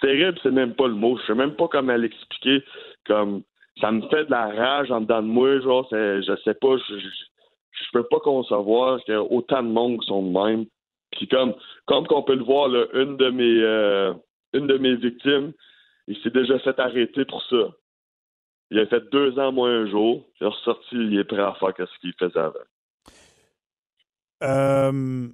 [0.00, 1.18] C'est terrible, c'est même pas le mot.
[1.18, 2.62] Je sais même pas comment l'expliquer.
[3.06, 3.42] Comme
[3.80, 6.98] ça me fait de la rage en dedans de moi, genre je sais pas, je,
[6.98, 7.08] je,
[7.72, 10.66] je peux pas concevoir qu'il y a autant de monde qui sont de même.
[11.12, 11.54] Puis comme
[11.86, 14.14] comme qu'on peut le voir, là, une de mes euh,
[14.52, 15.52] une de mes victimes,
[16.08, 17.74] il s'est déjà fait arrêter pour ça.
[18.70, 20.26] Il a fait deux ans moins un jour.
[20.40, 22.54] Il est ressorti, il est prêt à faire ce qu'il faisait avant.
[24.42, 25.28] Euh,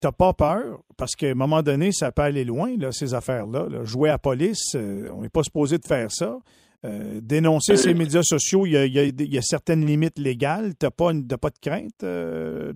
[0.00, 0.80] T'as pas peur?
[0.98, 3.68] Parce qu'à un moment donné, ça peut aller loin, là, ces affaires-là.
[3.70, 3.84] là.
[3.84, 6.38] Jouer à la police, euh, on n'est pas supposé de faire ça.
[6.84, 10.74] Euh, dénoncer ces médias sociaux, il y a, y y certaines limites légales.
[10.76, 12.04] T'as pas, une- pas de crainte,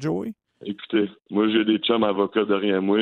[0.01, 0.35] Joey?
[0.65, 3.01] Écoutez, moi j'ai des chums avocats derrière moi,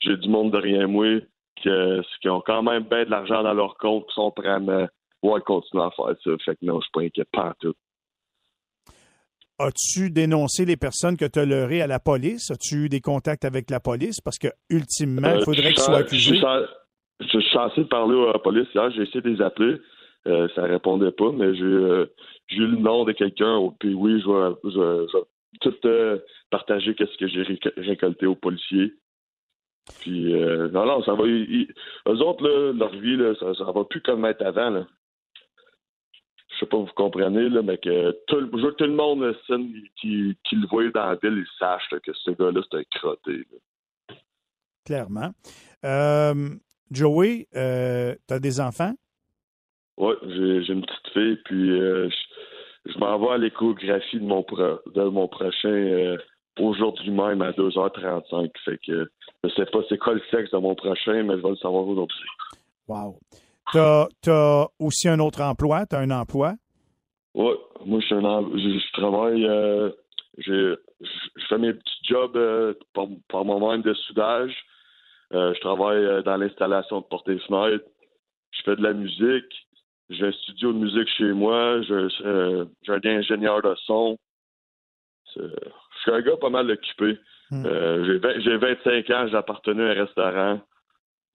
[0.00, 1.08] j'ai du monde derrière moi
[1.56, 4.48] qui, euh, qui ont quand même bien de l'argent dans leur compte, qui sont prêts
[4.48, 4.86] à me
[5.22, 6.30] voir continuer à faire ça.
[6.44, 7.74] Fait que non, je suis pas inquiet pas en tout.
[9.58, 12.50] As-tu dénoncé les personnes que tu as leurrées à la police?
[12.50, 14.20] As-tu eu des contacts avec la police?
[14.20, 16.38] Parce que, ultimement, il Euh, faudrait qu'ils soient accusés.
[17.20, 19.78] je suis censé parler à la police hier, j'ai essayé de les appeler.
[20.26, 22.04] Euh, ça répondait pas, mais j'ai euh,
[22.50, 23.60] eu le nom de quelqu'un.
[23.80, 25.24] Puis oui, je vais, je, vais- je vais
[25.62, 26.18] tout euh,
[26.50, 28.92] partager qu'est-ce que j'ai réc- récolté aux policiers.
[30.00, 31.26] Puis euh, non, non, ça va.
[31.26, 31.72] ils-
[32.08, 34.70] eux autres, là, leur vie, là, ça, ça va plus comme être avant.
[34.70, 34.86] Là.
[36.52, 39.36] Je sais pas, vous comprenez, là, mais que tout, je veux que tout le monde
[40.00, 42.84] qui, qui le voit dans la ville, il sache là, que ce gars-là, c'est un
[42.98, 43.32] crotté.
[43.50, 44.16] là.
[44.84, 45.32] Clairement.
[45.84, 46.48] Euh,
[46.90, 47.58] Joey, tu
[48.34, 48.94] as des enfants?
[49.98, 54.42] Oui, j'ai une petite fille, puis euh, je, je m'en vais à l'échographie de mon
[54.42, 56.16] pro- de mon prochain euh,
[56.58, 58.50] aujourd'hui même à 2h35.
[58.64, 59.10] Fait que
[59.44, 61.86] je sais pas c'est quoi le sexe de mon prochain, mais je vais le savoir
[61.86, 62.26] aujourd'hui.
[62.88, 63.18] Wow.
[63.72, 63.78] Tu
[64.30, 65.86] as, aussi un autre emploi?
[65.86, 66.54] Tu as un emploi?
[67.34, 67.52] Oui,
[67.84, 69.90] moi je suis un em- je, je travaille euh,
[70.38, 70.76] je,
[71.48, 74.54] fais mes petits jobs euh, par, par moi-même de soudage.
[75.34, 77.84] Euh, je travaille dans l'installation de portes et fenêtres.
[78.52, 79.52] Je fais de la musique.
[80.08, 81.82] J'ai un studio de musique chez moi.
[81.82, 84.16] Je- J'ai un ingénieur de son.
[85.34, 85.40] C'est-
[86.10, 87.18] suis un gars pas mal occupé.
[87.50, 87.64] Hmm.
[87.66, 90.60] Euh, j'ai vingt- J'ai 25 ans, j'appartenais à un restaurant.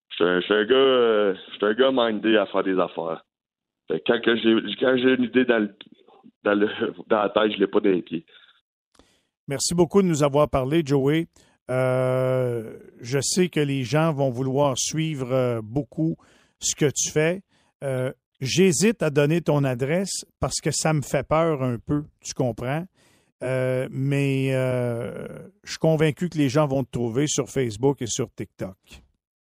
[0.10, 3.24] Je suis un, je gars, euh, je un gars mindé à faire des affaires.
[3.88, 5.74] Fait quand j'ai une idée dans, le,
[6.44, 6.68] dans, le,
[7.08, 8.26] dans la tête, je l'ai pas dans les pieds.
[9.48, 11.28] Merci beaucoup de nous avoir parlé, Joey.
[11.70, 16.16] Euh, je sais que les gens vont vouloir suivre euh, beaucoup
[16.60, 17.42] ce que tu fais.
[18.42, 22.86] J'hésite à donner ton adresse parce que ça me fait peur un peu, tu comprends?
[23.44, 25.28] Euh, mais euh,
[25.64, 28.76] je suis convaincu que les gens vont te trouver sur Facebook et sur TikTok.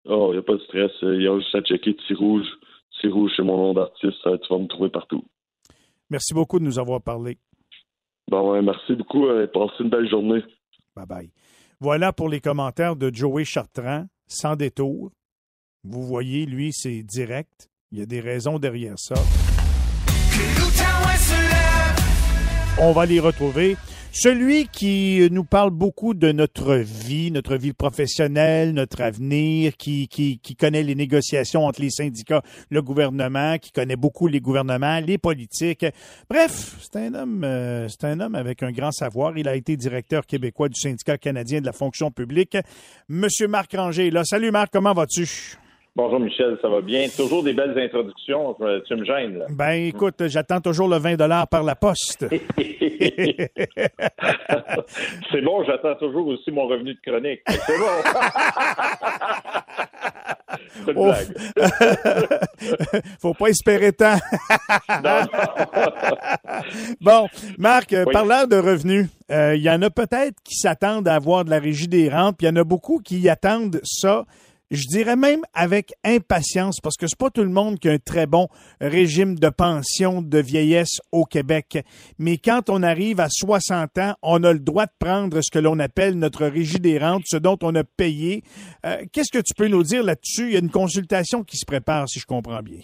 [0.06, 0.92] Oh, il n'y a pas de stress.
[1.02, 2.46] Il y a juste à checker petit rouge.
[2.98, 4.16] Petit rouge, c'est mon nom d'artiste.
[4.24, 5.24] Ça, Tu vas me trouver partout.
[6.10, 7.38] Merci beaucoup de nous avoir parlé.
[8.30, 9.26] Bon, ouais, merci beaucoup.
[9.28, 10.42] euh, passez une belle journée.
[10.96, 11.32] Bye bye.
[11.80, 15.12] Voilà pour les commentaires de Joey Chartrand, sans détour.
[15.84, 17.70] Vous voyez, lui, c'est direct.
[17.92, 19.16] Il y a des raisons derrière ça.
[22.80, 23.78] On va les retrouver.
[24.14, 30.56] Celui qui nous parle beaucoup de notre vie, notre vie professionnelle, notre avenir, qui, qui,
[30.56, 35.86] connaît les négociations entre les syndicats, le gouvernement, qui connaît beaucoup les gouvernements, les politiques.
[36.30, 39.38] Bref, c'est un homme, euh, c'est un homme avec un grand savoir.
[39.38, 42.58] Il a été directeur québécois du syndicat canadien de la fonction publique.
[43.08, 44.24] Monsieur Marc Ranger, là.
[44.26, 45.58] Salut Marc, comment vas-tu?
[45.94, 47.06] Bonjour Michel, ça va bien?
[47.18, 48.56] Toujours des belles introductions,
[48.88, 49.46] tu me gênes là.
[49.50, 52.26] Ben écoute, j'attends toujours le 20 dollars par la poste.
[55.32, 57.42] C'est bon, j'attends toujours aussi mon revenu de chronique.
[57.46, 57.86] C'est bon.
[60.86, 61.30] C'est une Ouf.
[61.30, 63.02] blague.
[63.22, 64.16] Faut pas espérer tant.
[65.04, 65.26] Non,
[67.02, 67.28] Bon,
[67.58, 68.14] Marc, Oui.
[68.14, 71.60] parlant de revenus, euh, il y en a peut-être qui s'attendent à avoir de la
[71.60, 74.24] régie des rentes, puis il y en a beaucoup qui y attendent ça.
[74.72, 77.98] Je dirais même avec impatience, parce que c'est pas tout le monde qui a un
[77.98, 78.48] très bon
[78.80, 81.86] régime de pension de vieillesse au Québec.
[82.18, 85.60] Mais quand on arrive à 60 ans, on a le droit de prendre ce que
[85.60, 88.44] l'on appelle notre régie des rentes, ce dont on a payé.
[88.86, 90.48] Euh, Qu'est-ce que tu peux nous dire là-dessus?
[90.48, 92.80] Il y a une consultation qui se prépare, si je comprends bien.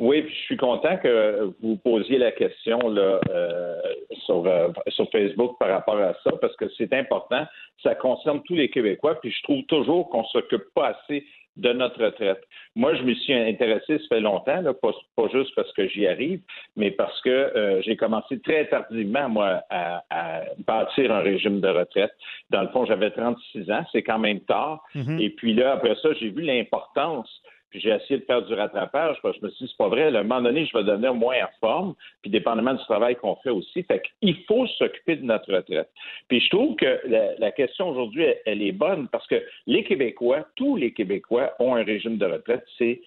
[0.00, 3.80] Oui, puis je suis content que vous posiez la question là, euh,
[4.24, 7.46] sur, euh, sur Facebook par rapport à ça, parce que c'est important.
[7.82, 11.24] Ça concerne tous les Québécois, puis je trouve toujours qu'on s'occupe pas assez
[11.56, 12.42] de notre retraite.
[12.74, 16.06] Moi, je me suis intéressé, ça fait longtemps, là, pas, pas juste parce que j'y
[16.06, 16.40] arrive,
[16.76, 21.68] mais parce que euh, j'ai commencé très tardivement, moi, à, à bâtir un régime de
[21.68, 22.12] retraite.
[22.50, 24.82] Dans le fond, j'avais 36 ans, c'est quand même tard.
[25.20, 27.28] Et puis là, après ça, j'ai vu l'importance
[27.72, 29.88] puis j'ai essayé de faire du rattrapage parce que je me suis dit, c'est pas
[29.88, 33.16] vrai, à un moment donné, je vais devenir moins en forme, puis dépendamment du travail
[33.16, 33.82] qu'on fait aussi.
[33.84, 35.88] Fait qu'il faut s'occuper de notre retraite.
[36.28, 37.00] Puis je trouve que
[37.38, 41.82] la, question aujourd'hui, elle, est bonne parce que les Québécois, tous les Québécois ont un
[41.82, 43.00] régime de retraite, c'est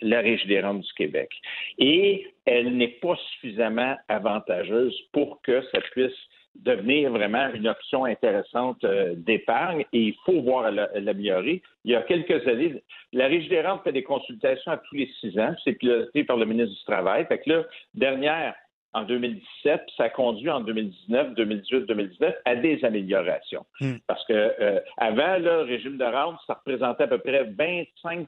[0.00, 0.22] la
[0.62, 1.30] rentes du Québec.
[1.78, 6.16] Et elle n'est pas suffisamment avantageuse pour que ça puisse
[6.62, 11.62] devenir vraiment une option intéressante euh, d'épargne et il faut voir la- l'améliorer.
[11.84, 15.10] Il y a quelques années, la Régie des rentes fait des consultations à tous les
[15.20, 15.54] six ans.
[15.64, 17.26] C'est piloté par le ministre du Travail.
[17.26, 17.62] Fait que là,
[17.94, 18.54] dernière,
[18.96, 23.66] en 2017, puis ça a conduit en 2019, 2018, 2019 à des améliorations.
[23.80, 23.96] Hmm.
[24.06, 28.26] Parce que euh, avant, le régime de rente, ça représentait à peu près 25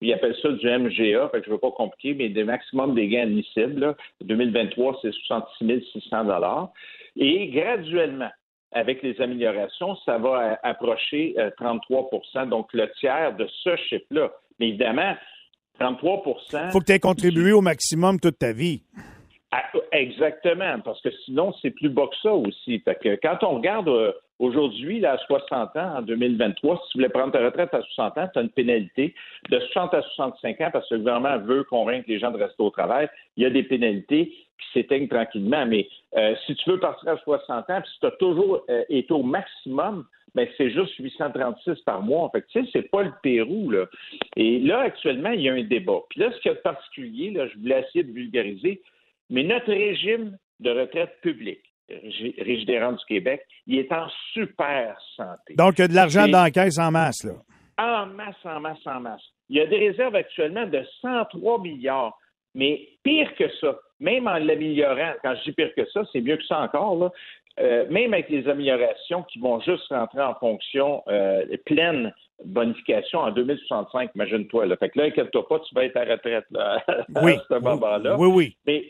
[0.00, 2.94] ils appellent ça du MGA, fait que je ne veux pas compliquer, mais des maximums
[2.94, 3.80] des gains admissibles.
[3.80, 3.94] Là.
[4.22, 6.70] 2023, c'est 66 600 dollars.
[7.16, 8.30] Et graduellement,
[8.72, 14.30] avec les améliorations, ça va approcher euh, 33% donc le tiers de ce chiffre-là.
[14.60, 15.14] Mais évidemment,
[15.80, 18.82] 33% faut que tu aies contribué au maximum toute ta vie.
[19.52, 22.80] ah, Exactement, parce que sinon, c'est plus bas que ça aussi.
[22.80, 27.08] Fait que quand on regarde euh, aujourd'hui, à 60 ans, en 2023, si tu voulais
[27.08, 29.14] prendre ta retraite à 60 ans, tu as une pénalité
[29.50, 32.62] de 60 à 65 ans parce que le gouvernement veut convaincre les gens de rester
[32.62, 33.08] au travail.
[33.36, 34.26] Il y a des pénalités
[34.58, 35.66] qui s'éteignent tranquillement.
[35.66, 38.84] Mais euh, si tu veux partir à 60 ans, puis si tu as toujours euh,
[38.88, 42.28] été au maximum, ben c'est juste 836 par mois.
[42.30, 43.86] Fait que, tu sais, c'est pas le Pérou, là.
[44.36, 46.00] Et là, actuellement, il y a un débat.
[46.10, 48.82] Puis là, ce qu'il y a de particulier, là, je voulais essayer de vulgariser,
[49.30, 55.54] mais notre régime de retraite publique, Rentes du Québec, il est en super santé.
[55.56, 57.32] Donc, il y a de l'argent dans la caisse en masse, là.
[57.78, 59.22] En masse, en masse, en masse.
[59.48, 62.18] Il y a des réserves actuellement de 103 milliards.
[62.54, 66.36] Mais pire que ça, même en l'améliorant, quand je dis pire que ça, c'est mieux
[66.36, 67.10] que ça encore, là,
[67.60, 72.12] euh, même avec les améliorations qui vont juste rentrer en fonction euh, pleine
[72.44, 74.66] bonification en 2065, imagine-toi.
[74.66, 74.76] Là.
[74.76, 76.82] Fait que là, inquiète-toi pas, tu vas être à retraite là,
[77.22, 77.32] Oui.
[77.32, 78.16] à ce moment-là.
[78.16, 78.56] Oui, oui.
[78.66, 78.84] Mais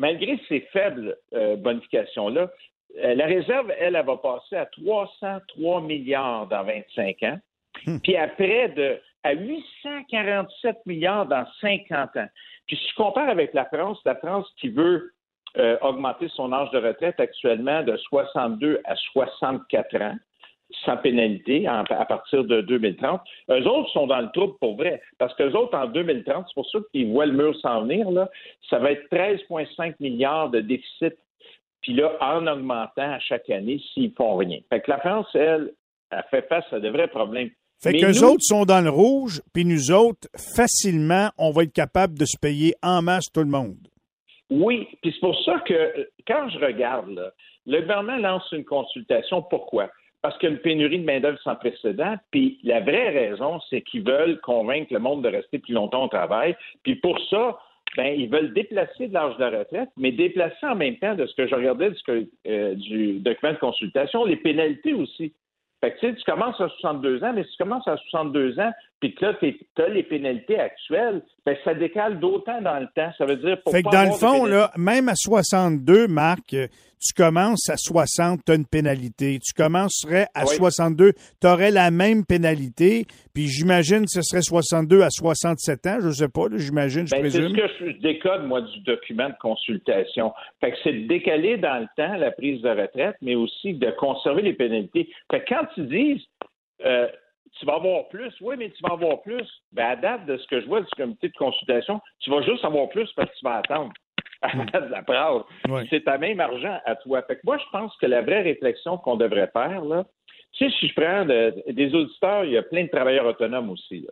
[0.00, 2.50] malgré ces faibles euh, bonifications-là,
[3.04, 7.38] euh, la réserve, elle, elle va passer à 303 milliards dans 25 ans,
[8.02, 12.28] puis à près de à 847 milliards dans 50 ans.
[12.66, 15.12] Puis si je compare avec la France, la France qui veut
[15.58, 20.16] euh, augmenter son âge de retraite actuellement de 62 à 64 ans,
[20.84, 23.20] sans pénalité en- à partir de 2030.
[23.50, 25.00] Eux autres sont dans le trouble pour vrai.
[25.18, 28.28] Parce qu'eux autres, en 2030, c'est pour ça qu'ils voient le mur s'en venir, là,
[28.68, 31.14] ça va être 13,5 milliards de déficit.
[31.82, 34.58] Puis là, en augmentant à chaque année s'ils font rien.
[34.68, 35.72] Fait que la France, elle,
[36.10, 37.50] a fait face à de vrais problèmes.
[37.82, 41.72] Fait qu'eux nous- autres sont dans le rouge, puis nous autres, facilement, on va être
[41.72, 43.76] capable de se payer en masse tout le monde.
[44.50, 47.30] Oui, puis c'est pour ça que quand je regarde, là,
[47.66, 49.42] le gouvernement lance une consultation.
[49.42, 49.88] Pourquoi?
[50.22, 52.16] Parce qu'il y a une pénurie de main-d'œuvre sans précédent.
[52.30, 56.08] Puis la vraie raison, c'est qu'ils veulent convaincre le monde de rester plus longtemps au
[56.08, 56.56] travail.
[56.82, 57.58] Puis pour ça,
[57.96, 61.34] ben, ils veulent déplacer de l'âge de retraite, mais déplacer en même temps, de ce
[61.34, 65.32] que je regardais du, euh, du document de consultation, les pénalités aussi.
[65.80, 68.60] Fait que, tu sais, tu commences à 62 ans, mais si tu commences à 62
[68.60, 72.86] ans, puis que là, tu as les pénalités actuelles, ben, ça décale d'autant dans le
[72.94, 73.10] temps.
[73.16, 77.14] Ça veut dire pour Fait que dans le fond, là, même à 62, Marc, tu
[77.16, 79.38] commences à 60, tu as une pénalité.
[79.38, 83.06] Tu commencerais à 62, tu aurais la même pénalité.
[83.32, 87.20] Puis j'imagine que ce serait 62 à 67 ans, je sais pas, j'imagine, je ben,
[87.20, 87.56] présume.
[87.56, 90.34] C'est ce que je décode, moi, du document de consultation.
[90.60, 93.90] Fait que c'est de décaler dans le temps la prise de retraite, mais aussi de
[93.92, 95.08] conserver les pénalités.
[95.30, 96.28] Fait que quand tu dis
[96.84, 97.06] euh,
[97.58, 99.46] tu vas avoir plus, oui, mais tu vas avoir plus.
[99.72, 102.64] Ben, à date de ce que je vois du comité de consultation, tu vas juste
[102.64, 103.92] avoir plus parce que tu vas attendre.
[104.42, 105.84] de la.
[105.90, 107.22] C'est ta même argent à toi.
[107.22, 110.04] Fait que moi, je pense que la vraie réflexion qu'on devrait faire, là,
[110.52, 114.00] tu sais, si je prends des auditeurs, il y a plein de travailleurs autonomes aussi.
[114.00, 114.10] Là.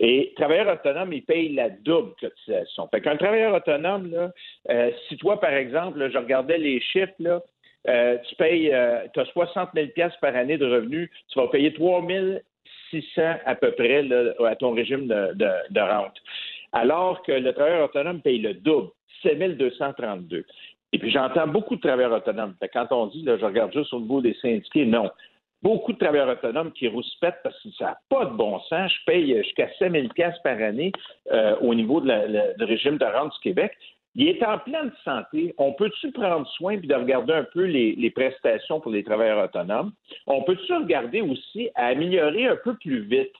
[0.00, 2.88] Et travailleurs autonomes, ils payent la double cotisation.
[2.88, 4.30] Fait qu'un travailleur autonome, là,
[4.70, 7.42] euh, si toi, par exemple, je regardais les chiffres, là,
[7.88, 8.72] euh, tu payes,
[9.14, 9.88] tu as 60 000
[10.20, 12.02] par année de revenus, tu vas payer 3
[12.90, 14.06] 600 à peu près
[14.46, 16.16] à ton régime de, rente.
[16.72, 18.90] Alors que le travailleur autonome paye le double,
[19.22, 20.44] 7 232.
[20.92, 22.54] Et puis j'entends beaucoup de travailleurs autonomes.
[22.72, 25.10] Quand on dit, je regarde juste au niveau des syndiqués, non.
[25.60, 28.92] Beaucoup de travailleurs autonomes qui rouspètent parce que ça n'a pas de bon sens.
[28.92, 30.06] Je paye jusqu'à 7 000
[30.44, 30.92] par année
[31.32, 32.10] euh, au niveau du
[32.64, 33.72] régime de rente du Québec.
[34.18, 35.54] Il est en pleine santé.
[35.58, 39.92] On peut-tu prendre soin puis de regarder un peu les, prestations pour les travailleurs autonomes?
[40.26, 43.32] On peut-tu regarder aussi à améliorer un peu plus vite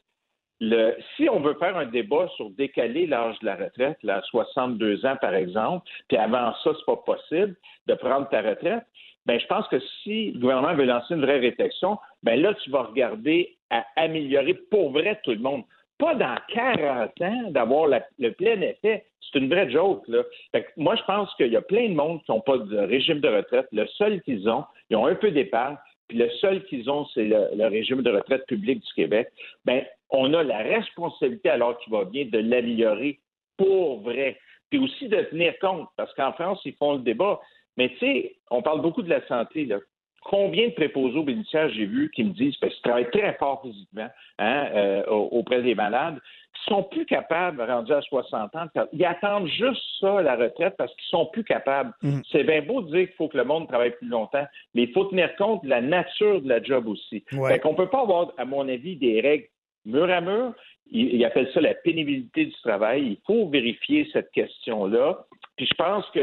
[0.61, 4.23] le, si on veut faire un débat sur décaler l'âge de la retraite, là, à
[4.23, 8.85] 62 ans par exemple, puis avant ça, c'est pas possible de prendre ta retraite,
[9.27, 12.71] ben je pense que si le gouvernement veut lancer une vraie réflexion, ben là, tu
[12.71, 15.65] vas regarder à améliorer pour vrai tout le monde
[15.99, 19.05] pas dans 40 ans d'avoir le plein effet.
[19.21, 20.07] C'est une vraie joke.
[20.09, 20.23] Là.
[20.77, 23.29] moi, je pense qu'il y a plein de monde qui n'ont pas de régime de
[23.29, 23.67] retraite.
[23.73, 27.25] Le seul qu'ils ont, ils ont un peu d'épargne, puis le seul qu'ils ont, c'est
[27.25, 29.29] le, régime de retraite public du Québec.
[29.65, 33.19] Ben, on a la responsabilité, alors qu'il va bien, de l'améliorer
[33.57, 34.39] pour vrai.
[34.71, 37.41] Puis aussi de tenir compte, parce qu'en France, ils font le débat.
[37.77, 39.67] Mais tu sais, on parle beaucoup de la santé.
[39.67, 39.79] Là
[40.23, 43.63] combien de préposés aux bénéficiaires j'ai vu qui me disent, parce qu'ils travaillent très fort
[43.63, 46.19] physiquement hein, euh, auprès des malades,
[46.55, 50.95] qui sont plus capables, rendus à 60 ans, ils attendent juste ça, la retraite, parce
[50.95, 51.93] qu'ils sont plus capables.
[52.03, 52.21] Mm.
[52.31, 54.93] C'est bien beau de dire qu'il faut que le monde travaille plus longtemps, mais il
[54.93, 57.25] faut tenir compte de la nature de la job aussi.
[57.33, 57.55] Ouais.
[57.55, 59.47] Fait peut pas avoir, à mon avis, des règles
[59.85, 60.55] mur à mur.
[60.91, 63.03] Il, appelle ça la pénibilité du travail.
[63.03, 65.19] Il faut vérifier cette question-là.
[65.57, 66.21] Puis je pense que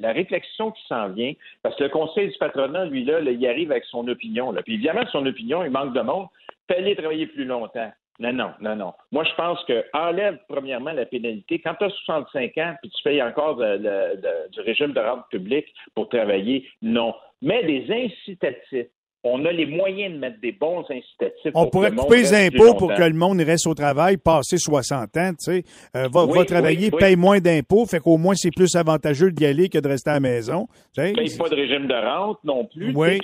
[0.00, 3.70] la, réflexion qui s'en vient, parce que le conseil du patronat, lui, là, il arrive
[3.70, 4.52] avec son opinion.
[4.64, 6.26] Puis évidemment, son opinion, il manque de monde.
[6.68, 7.92] Fallait travailler plus longtemps.
[8.20, 8.92] Non, non, non, non.
[9.12, 11.58] Moi, je pense que enlève premièrement la pénalité.
[11.58, 16.08] Quand tu as 65 ans puis tu payes encore du régime de rente publique pour
[16.08, 17.14] travailler, non.
[17.40, 18.88] Mais des incitatifs
[19.22, 21.52] on a les moyens de mettre des bons incitatifs.
[21.54, 25.30] On pourrait couper les impôts pour que le monde reste au travail, passer 60 ans,
[25.30, 25.64] tu sais,
[25.96, 29.78] euh, va, travailler, paye moins d'impôts, fait qu'au moins c'est plus avantageux d'y aller que
[29.78, 30.66] de rester à la maison.
[30.96, 32.92] Paye pas de régime de rente non plus.
[32.94, 33.18] Oui.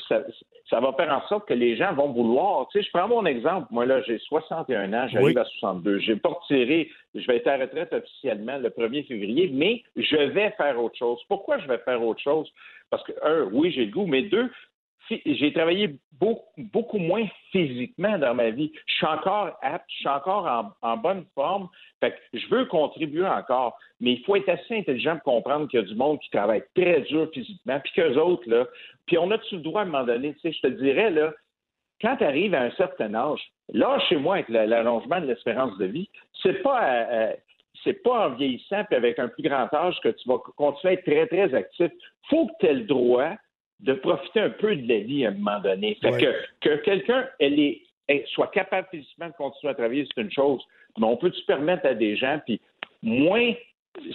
[0.69, 2.67] Ça, va faire en sorte que les gens vont vouloir.
[2.73, 3.69] Tu sais, je prends mon exemple.
[3.71, 6.01] Moi, là, j'ai 61 ans, j'arrive à 62.
[6.01, 10.17] J'ai pas retiré, je vais être à la retraite officiellement le 1er février, mais je
[10.17, 11.21] vais faire autre chose.
[11.29, 12.51] Pourquoi je vais faire autre chose?
[12.91, 14.51] Parce que, un, oui, j'ai le goût, mais deux,
[15.11, 18.73] j'ai travaillé beaucoup, moins physiquement dans ma vie.
[18.87, 21.69] Je suis encore apte, je suis encore en, bonne forme.
[22.03, 25.87] Je veux contribuer encore, mais il faut être assez intelligent pour comprendre qu'il y a
[25.87, 28.67] du monde qui travaille très dur physiquement, puis qu'eux autres, là,
[29.07, 31.33] puis on a-tu le droit à un moment donné, tu sais, je te dirais, là,
[32.01, 33.41] quand tu arrives à un certain âge,
[33.73, 36.09] là, chez moi, avec l'allongement de l'espérance de vie,
[36.43, 37.33] c'est pas
[37.85, 40.99] c'est pas en vieillissant puis avec un plus grand âge que tu vas continuer à
[40.99, 41.93] être très, très actif.
[42.29, 43.35] faut que tu aies le droit
[43.81, 45.97] de profiter un peu de la vie à un moment donné.
[46.01, 50.63] Fait que, que quelqu'un elle soit capable physiquement de continuer à travailler, c'est une chose.
[50.99, 52.61] Mais on peut-tu permettre à des gens, puis
[53.03, 53.53] moins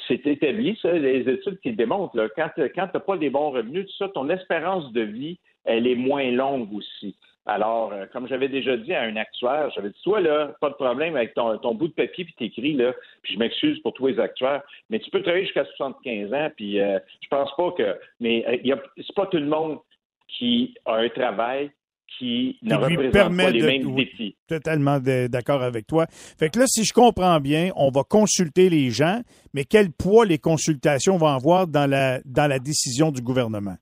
[0.08, 3.30] c'est établi, ça, les études qui le démontrent, là, quand, quand tu n'as pas des
[3.30, 7.16] bons revenus, tout ça, ton espérance de vie, elle est moins longue aussi.
[7.48, 10.76] Alors, euh, comme j'avais déjà dit à un actuaire, j'avais dit, toi, là, pas de
[10.76, 14.20] problème avec ton, bout de papier puis t'écris, là, puis je m'excuse pour tous les
[14.20, 18.00] actuaires, mais tu peux travailler jusqu'à 75 ans, puis euh, je pense pas que...
[18.20, 19.80] Mais euh, c'est pas tout le monde
[20.28, 21.72] qui a un travail
[22.20, 24.36] qui ne représente pas les mêmes défis.
[24.48, 26.06] Totalement d'accord avec toi.
[26.12, 29.22] Fait que là, si je comprends bien, on va consulter les gens,
[29.54, 33.78] mais quel poids les consultations vont avoir dans la, dans la décision du gouvernement?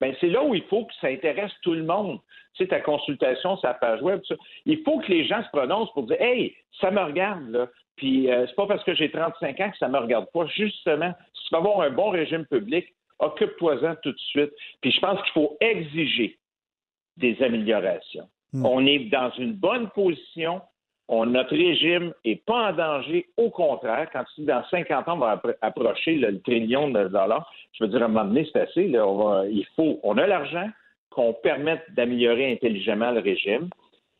[0.00, 2.18] ben c'est là où il faut que ça intéresse tout le monde.
[2.54, 4.40] Tu sais, ta consultation, sa page web, tout ça.
[4.66, 7.68] il faut que les gens se prononcent pour dire Hey, ça me regarde, là.
[7.96, 10.46] Puis euh, c'est pas parce que j'ai 35 ans que ça me regarde pas.
[10.46, 12.86] Justement, si tu veux avoir un bon régime public,
[13.18, 14.50] occupe-toi-en tout de suite.
[14.80, 16.38] Puis je pense qu'il faut exiger
[17.16, 18.28] des améliorations.
[18.52, 18.64] Hmm.
[18.66, 20.60] On est dans une bonne position.
[21.08, 23.26] On, notre régime n'est pas en danger.
[23.36, 26.88] Au contraire, quand tu dis dans 50 ans, on va appro- approcher le, le trillion
[26.88, 28.86] de dollars, je veux dire, à un moment donné, c'est assez.
[28.88, 30.68] Là, on va- il faut, on a l'argent,
[31.10, 33.68] qu'on permette d'améliorer intelligemment le régime,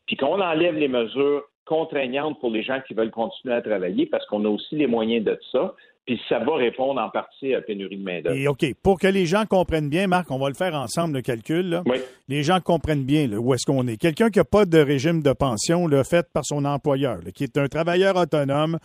[0.05, 4.25] puis qu'on enlève les mesures contraignantes pour les gens qui veulent continuer à travailler, parce
[4.27, 5.73] qu'on a aussi les moyens de ça,
[6.05, 8.35] puis ça va répondre en partie à la pénurie de main-d'œuvre.
[8.35, 11.21] Et OK, pour que les gens comprennent bien, Marc, on va le faire ensemble, le
[11.21, 11.69] calcul.
[11.69, 11.83] là.
[11.85, 11.97] Oui.
[12.27, 13.97] Les gens comprennent bien là, où est-ce qu'on est.
[13.97, 17.43] Quelqu'un qui n'a pas de régime de pension là, fait par son employeur, là, qui
[17.43, 18.79] est un travailleur autonome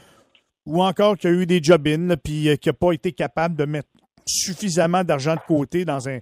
[0.66, 3.64] ou encore qui a eu des job-ins, puis euh, qui n'a pas été capable de
[3.64, 3.88] mettre
[4.26, 6.18] suffisamment d'argent de côté dans un,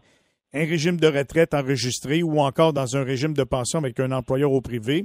[0.54, 4.52] un régime de retraite enregistré ou encore dans un régime de pension avec un employeur
[4.52, 5.04] au privé,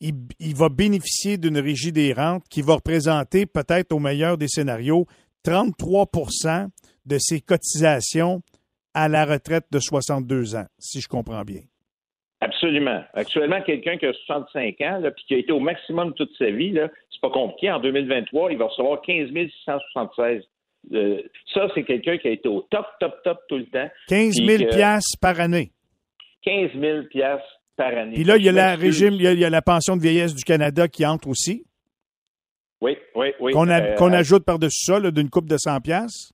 [0.00, 5.06] il, va bénéficier d'une régie des rentes qui va représenter peut-être au meilleur des scénarios
[5.44, 6.68] 33%
[7.04, 8.40] de ses cotisations
[8.94, 11.60] à la retraite de 62 ans, si je comprends bien.
[12.40, 13.02] Absolument.
[13.14, 16.50] Actuellement, quelqu'un qui a 65 ans, là, puis qui a été au maximum toute sa
[16.50, 17.70] vie, c'est pas compliqué.
[17.70, 20.44] En 2023, il va recevoir 15 676.
[20.92, 21.22] Euh,
[21.52, 23.88] ça, c'est quelqu'un qui a été au top, top, top tout le temps.
[24.08, 25.72] 15 Puis 000 que- piastres par année.
[26.42, 28.14] 15 000 piastres par année.
[28.14, 29.96] Puis là, il y a la régime, il y a, il y a la pension
[29.96, 31.64] de vieillesse du Canada qui entre aussi,
[32.80, 33.52] Oui, oui, oui.
[33.52, 36.32] qu'on Euh, ajoute par-dessus ça, d'une coupe de 100 piastres.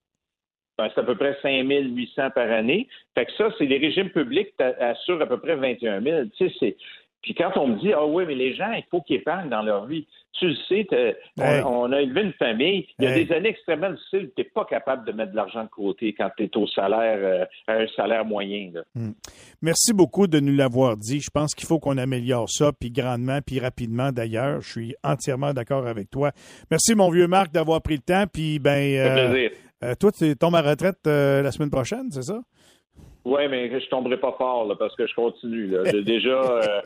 [0.78, 2.86] ben, c'est à peu près 5 800 par année.
[3.14, 6.24] Fait que ça, c'est les régimes publics t'a- assurent à peu près 21 000.
[6.36, 6.76] Tu sais, c'est...
[7.24, 9.62] Puis quand on me dit, ah oui, mais les gens, il faut qu'ils épargnent dans
[9.62, 10.06] leur vie.
[10.38, 10.86] Tu le sais,
[11.38, 11.62] Hey.
[11.64, 12.86] on, on a élevé une famille.
[12.98, 13.24] Il y a Hey.
[13.24, 14.30] des années extrêmement difficiles.
[14.36, 17.18] Tu n'es pas capable de mettre de l'argent de côté quand tu es au salaire,
[17.20, 18.70] euh, à un salaire moyen.
[18.74, 18.82] là.
[19.62, 21.20] Merci beaucoup de nous l'avoir dit.
[21.20, 24.60] Je pense qu'il faut qu'on améliore ça, puis grandement, puis rapidement d'ailleurs.
[24.60, 26.32] Je suis entièrement d'accord avec toi.
[26.70, 28.24] Merci, mon vieux Marc, d'avoir pris le temps.
[28.30, 29.50] Puis, ben, euh, plaisir.
[29.84, 32.40] euh, toi, tu tombes à retraite euh, la semaine prochaine, c'est ça?
[33.24, 35.68] Oui, mais je tomberai pas fort là, parce que je continue.
[35.68, 35.80] là.
[35.90, 36.82] J'ai déjà, euh,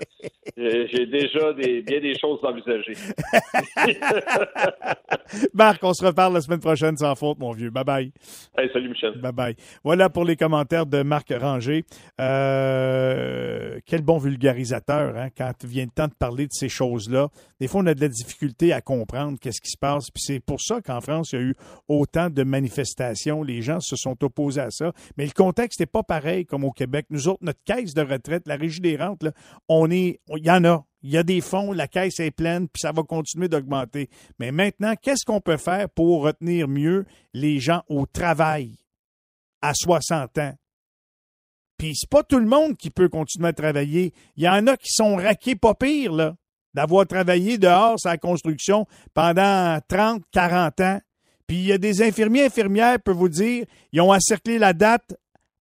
[0.57, 2.95] j'ai déjà des, bien des choses envisagées.
[5.55, 7.71] Marc, on se reparle la semaine prochaine sans faute, mon vieux.
[7.71, 8.13] Bye bye.
[8.57, 9.21] Hey, salut Michel.
[9.21, 9.57] Bye bye.
[9.83, 11.85] Voilà pour les commentaires de Marc Ranger.
[12.21, 17.31] Euh, quel bon vulgarisateur, hein, quand vient le temps de parler de ces choses-là.
[17.61, 20.09] Des fois, on a de la difficulté à comprendre qu'est-ce qui se passe.
[20.13, 21.55] Puis c'est pour ça qu'en France, il y a eu
[21.89, 23.43] autant de manifestations.
[23.43, 24.93] Les gens se sont opposés à ça.
[25.17, 27.07] Mais le contexte n'est pas pareil comme au Québec.
[27.11, 29.25] Nous autres, notre caisse de retraite, la régie des rentes,
[29.69, 30.85] on est, il y en a.
[31.03, 34.11] Il y a des fonds, la caisse est pleine, puis ça va continuer d'augmenter.
[34.41, 38.79] Mais maintenant, qu'est-ce qu'on peut faire pour retenir mieux les gens au travail?
[39.63, 40.55] à 60 ans?
[41.77, 44.13] Puis c'est pas tout le monde qui peut continuer à travailler.
[44.37, 46.35] Il y en a qui sont raqués pas pire, là,
[46.75, 51.01] d'avoir travaillé dehors la construction pendant 30, 40 ans.
[51.47, 55.17] Puis il y a des infirmiers, infirmières, peuvent vous dire, ils ont encerclé la date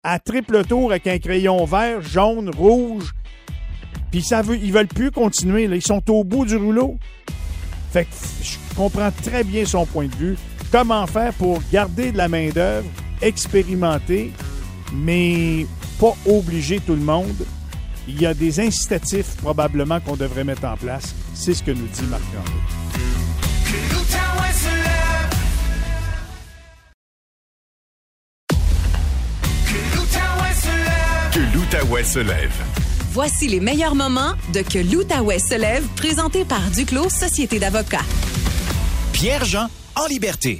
[0.06, 3.12] à triple tour avec un crayon vert, jaune, rouge.
[4.12, 5.64] Puis ça veut, ils veulent plus continuer.
[5.64, 6.98] Ils sont au bout du rouleau.
[7.92, 8.12] Fait que
[8.44, 10.38] je comprends très bien son point de vue.
[10.72, 12.88] Comment faire pour garder de la main-d'œuvre,
[13.22, 14.32] expérimenter,
[14.94, 15.66] mais
[16.00, 17.46] pas obliger tout le monde?
[18.08, 21.16] Il y a des incitatifs probablement qu'on devrait mettre en place.
[21.34, 22.22] C'est ce que nous dit Marc
[31.76, 32.54] l'Outaouais se lève.
[33.12, 38.06] Voici les meilleurs moments de Que l'Outaouais se lève, présenté par Duclos Société d'avocats.
[39.12, 40.60] Pierre-Jean en liberté.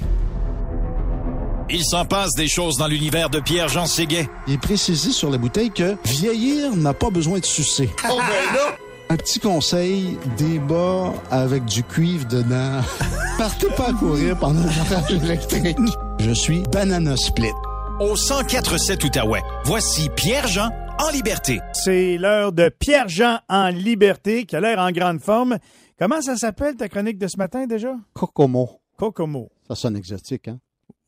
[1.70, 4.28] Il s'en passe des choses dans l'univers de Pierre-Jean Séguet.
[4.46, 7.88] Il est précisé sur la bouteille que vieillir n'a pas besoin de sucer.
[8.10, 8.76] Oh, ben là!
[9.08, 12.82] Un petit conseil, débat avec du cuivre dedans.
[13.38, 15.78] Partez pas à courir pendant l'orage électrique.
[16.18, 17.54] Je suis Banana Split.
[18.00, 20.68] Au 1047 Outaouais, voici Pierre-Jean
[20.98, 21.60] en liberté.
[21.72, 25.58] C'est l'heure de Pierre-Jean en liberté, qui a l'air en grande forme.
[25.98, 27.96] Comment ça s'appelle ta chronique de ce matin déjà?
[28.12, 28.80] Kokomo.
[28.96, 29.50] Kokomo.
[29.68, 30.58] Ça sonne exotique, hein?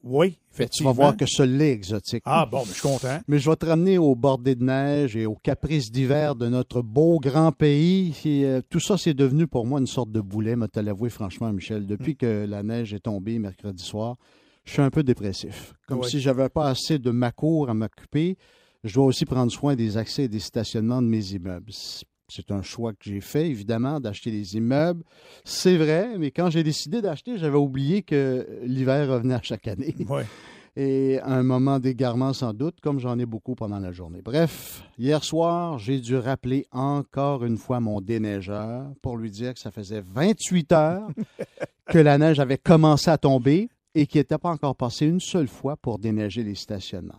[0.05, 0.39] Oui,
[0.71, 2.23] tu vas voir que ce l'est exotique.
[2.25, 3.19] Ah bon, mais je suis content.
[3.27, 6.83] Mais je vais te ramener au bordé de neige et aux caprices d'hiver de notre
[6.83, 8.15] beau grand pays.
[8.25, 11.11] Et, euh, tout ça, c'est devenu pour moi une sorte de boulet, me te l'avouer
[11.11, 11.87] franchement, Michel.
[11.87, 14.17] Depuis que la neige est tombée mercredi soir,
[14.65, 15.75] je suis un peu dépressif.
[15.89, 18.39] Comme si j'avais pas assez de ma cour à m'occuper.
[18.85, 21.73] Je dois aussi prendre soin des accès et des stationnements de mes immeubles.
[22.31, 25.03] C'est un choix que j'ai fait, évidemment, d'acheter des immeubles.
[25.45, 29.95] C'est vrai, mais quand j'ai décidé d'acheter, j'avais oublié que l'hiver revenait à chaque année.
[30.09, 30.27] Ouais.
[30.77, 34.23] et un moment d'égarement sans doute, comme j'en ai beaucoup pendant la journée.
[34.23, 39.61] Bref, hier soir, j'ai dû rappeler encore une fois mon déneigeur pour lui dire que
[39.61, 41.09] ça faisait 28 heures
[41.87, 45.49] que la neige avait commencé à tomber et qu'il n'était pas encore passé une seule
[45.49, 47.19] fois pour déneiger les stationnements.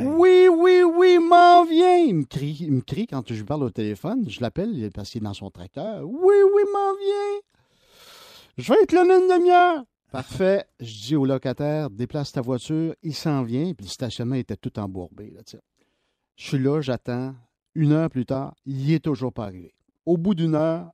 [0.00, 1.96] Oui, oui, oui, m'en viens.
[1.98, 4.28] Il me crie, il me crie quand je lui parle au téléphone.
[4.28, 6.02] Je l'appelle parce qu'il est dans son tracteur.
[6.04, 7.40] Oui, oui, m'en viens.
[8.58, 9.84] Je vais être là une demi-heure.
[10.10, 10.64] Parfait.
[10.80, 12.94] Je dis au locataire, déplace ta voiture.
[13.02, 13.72] Il s'en vient.
[13.74, 15.30] Puis le stationnement était tout embourbé.
[15.30, 15.40] Là,
[16.36, 17.34] je suis là, j'attends.
[17.76, 19.74] Une heure plus tard, il est toujours pas arrivé.
[20.06, 20.90] Au bout d'une heure,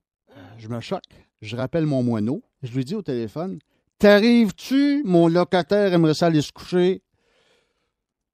[0.57, 1.03] je me choque.
[1.42, 2.42] Je rappelle mon moineau.
[2.62, 3.59] Je lui dis au téléphone,
[4.01, 5.03] T'arrives-tu?
[5.05, 7.03] Mon locataire aimerait ça aller se coucher.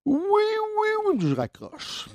[0.05, 0.45] Oui,
[1.19, 2.09] je raccroche.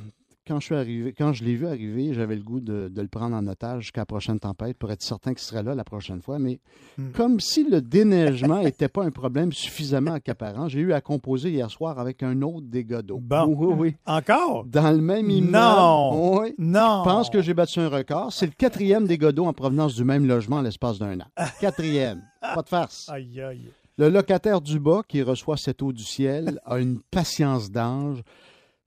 [0.48, 3.08] Quand je suis arrivé, quand je l'ai vu arriver, j'avais le goût de, de le
[3.08, 6.22] prendre en otage jusqu'à la prochaine tempête pour être certain qu'il serait là la prochaine
[6.22, 6.40] fois.
[6.40, 6.60] Mais
[6.98, 7.12] Hmm.
[7.12, 11.70] comme si le déneigement n'était pas un problème suffisamment accaparant, j'ai eu à composer hier
[11.70, 13.20] soir avec un autre dégât d'eau.
[13.22, 13.46] Bon.
[13.56, 13.96] Oui, oui.
[14.08, 14.66] Encore?
[14.66, 15.52] Dans le même immeuble.
[15.54, 16.40] Non.
[16.42, 16.56] Oui.
[16.58, 17.04] Non.
[17.06, 18.34] Je pense que j'ai battu un record.
[18.34, 21.28] C'est le quatrième dégât d'eau en provenance du même logement en l'espace d'un an.
[21.62, 22.24] Quatrième.
[22.42, 23.08] Pas de farce.
[23.10, 23.70] Aïe, aïe.
[23.98, 28.22] Le locataire du bas qui reçoit cette eau du ciel a une patience d'ange.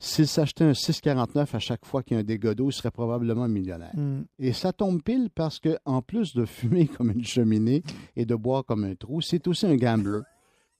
[0.05, 2.91] S'il s'achetait un 6,49 à chaque fois qu'il y a un dégât d'eau, il serait
[2.91, 3.93] probablement millionnaire.
[3.95, 4.25] Hmm.
[4.39, 7.83] Et ça tombe pile parce que, en plus de fumer comme une cheminée
[8.15, 10.21] et de boire comme un trou, c'est aussi un gambler.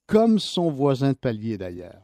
[0.07, 2.03] Comme son voisin de palier d'ailleurs.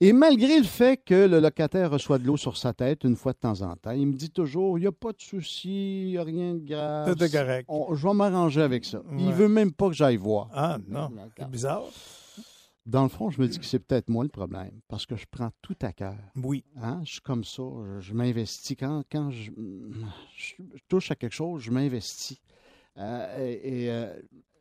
[0.00, 3.32] Et malgré le fait que le locataire reçoit de l'eau sur sa tête une fois
[3.32, 6.10] de temps en temps, il me dit toujours il n'y a pas de souci, il
[6.10, 7.12] n'y a rien de grave.
[7.12, 7.64] Tout est correct.
[7.68, 9.02] On- je vais m'arranger avec ça.
[9.18, 9.32] Il Ouais.
[9.32, 10.48] veut même pas que j'aille voir.
[10.54, 11.10] Ah, non.
[11.36, 11.82] C'est bizarre.
[12.84, 15.26] Dans le fond, je me dis que c'est peut-être moi le problème, parce que je
[15.30, 16.16] prends tout à cœur.
[16.36, 16.64] Oui.
[16.76, 17.00] Hein?
[17.04, 17.62] Je suis comme ça,
[18.00, 18.76] je, je m'investis.
[18.76, 19.52] Quand, quand je,
[20.88, 22.40] touche à quelque chose, je m'investis.
[22.98, 24.12] Euh, et et, euh,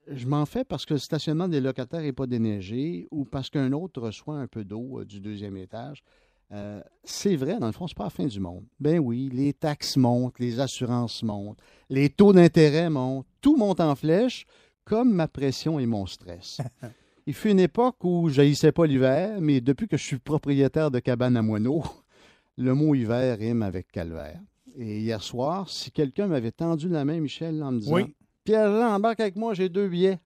[0.08, 3.72] je m'en fais parce que le stationnement des locataires n'est pas déneigé ou parce qu'un
[3.72, 6.04] autre reçoit un peu d'eau euh, du deuxième étage.
[6.52, 8.66] Euh, c'est vrai, dans le fond, c'est pas la fin du monde.
[8.80, 11.60] Ben oui, les taxes montent, les assurances montent,
[11.90, 14.46] les taux d'intérêt montent, tout monte en flèche,
[14.84, 16.60] comme ma pression et mon stress.
[17.28, 20.90] Il fut une époque où je haïssais pas l'hiver, mais depuis que je suis propriétaire
[20.92, 21.84] de cabane à moineaux,
[22.58, 24.40] le mot hiver rime avec calvaire.
[24.78, 28.16] Et hier soir, si quelqu'un m'avait tendu la main, Michel, en me disant Oui.
[28.44, 30.20] Pierre-Jean, embarque avec moi, j'ai deux billets.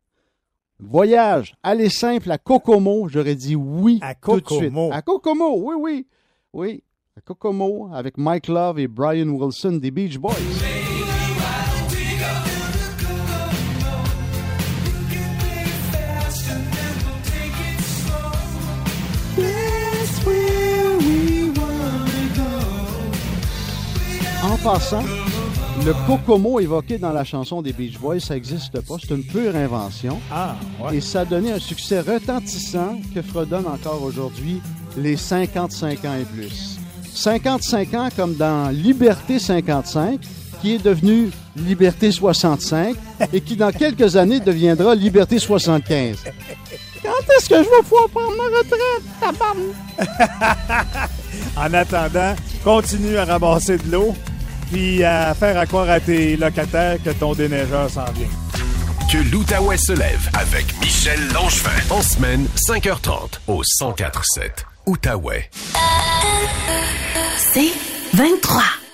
[0.79, 4.73] Voyage, aller simple à Kokomo, j'aurais dit oui À tout de suite.
[4.91, 6.07] À Kokomo, oui, oui.
[6.53, 6.83] Oui,
[7.17, 10.33] à Kokomo, avec Mike Love et Brian Wilson des Beach Boys.
[24.66, 25.03] Passant,
[25.86, 28.95] le Kokomo évoqué dans la chanson des Beach Boys, ça n'existe pas.
[28.99, 30.20] C'est une pure invention.
[30.32, 30.97] Ah, ouais.
[30.97, 34.63] Et ça a donné un succès retentissant que fredonnent encore aujourd'hui
[34.97, 36.80] les 55 ans et plus.
[37.13, 40.20] 55 ans comme dans Liberté 55,
[40.61, 42.95] qui est devenu Liberté 65
[43.34, 46.24] et qui dans quelques années deviendra Liberté 75.
[47.03, 49.03] Quand est-ce que je vais pouvoir prendre ma retraite?
[51.57, 54.16] En attendant, continue à ramasser de l'eau
[54.76, 58.28] puis à faire à croire à tes locataires que ton déneigeur s'en vient.
[59.09, 61.71] Que l'Outaouais se lève avec Michel Langevin.
[61.89, 65.49] En semaine, 5h30 au 104.7 Outaouais.
[67.38, 67.71] C'est
[68.15, 68.84] 23.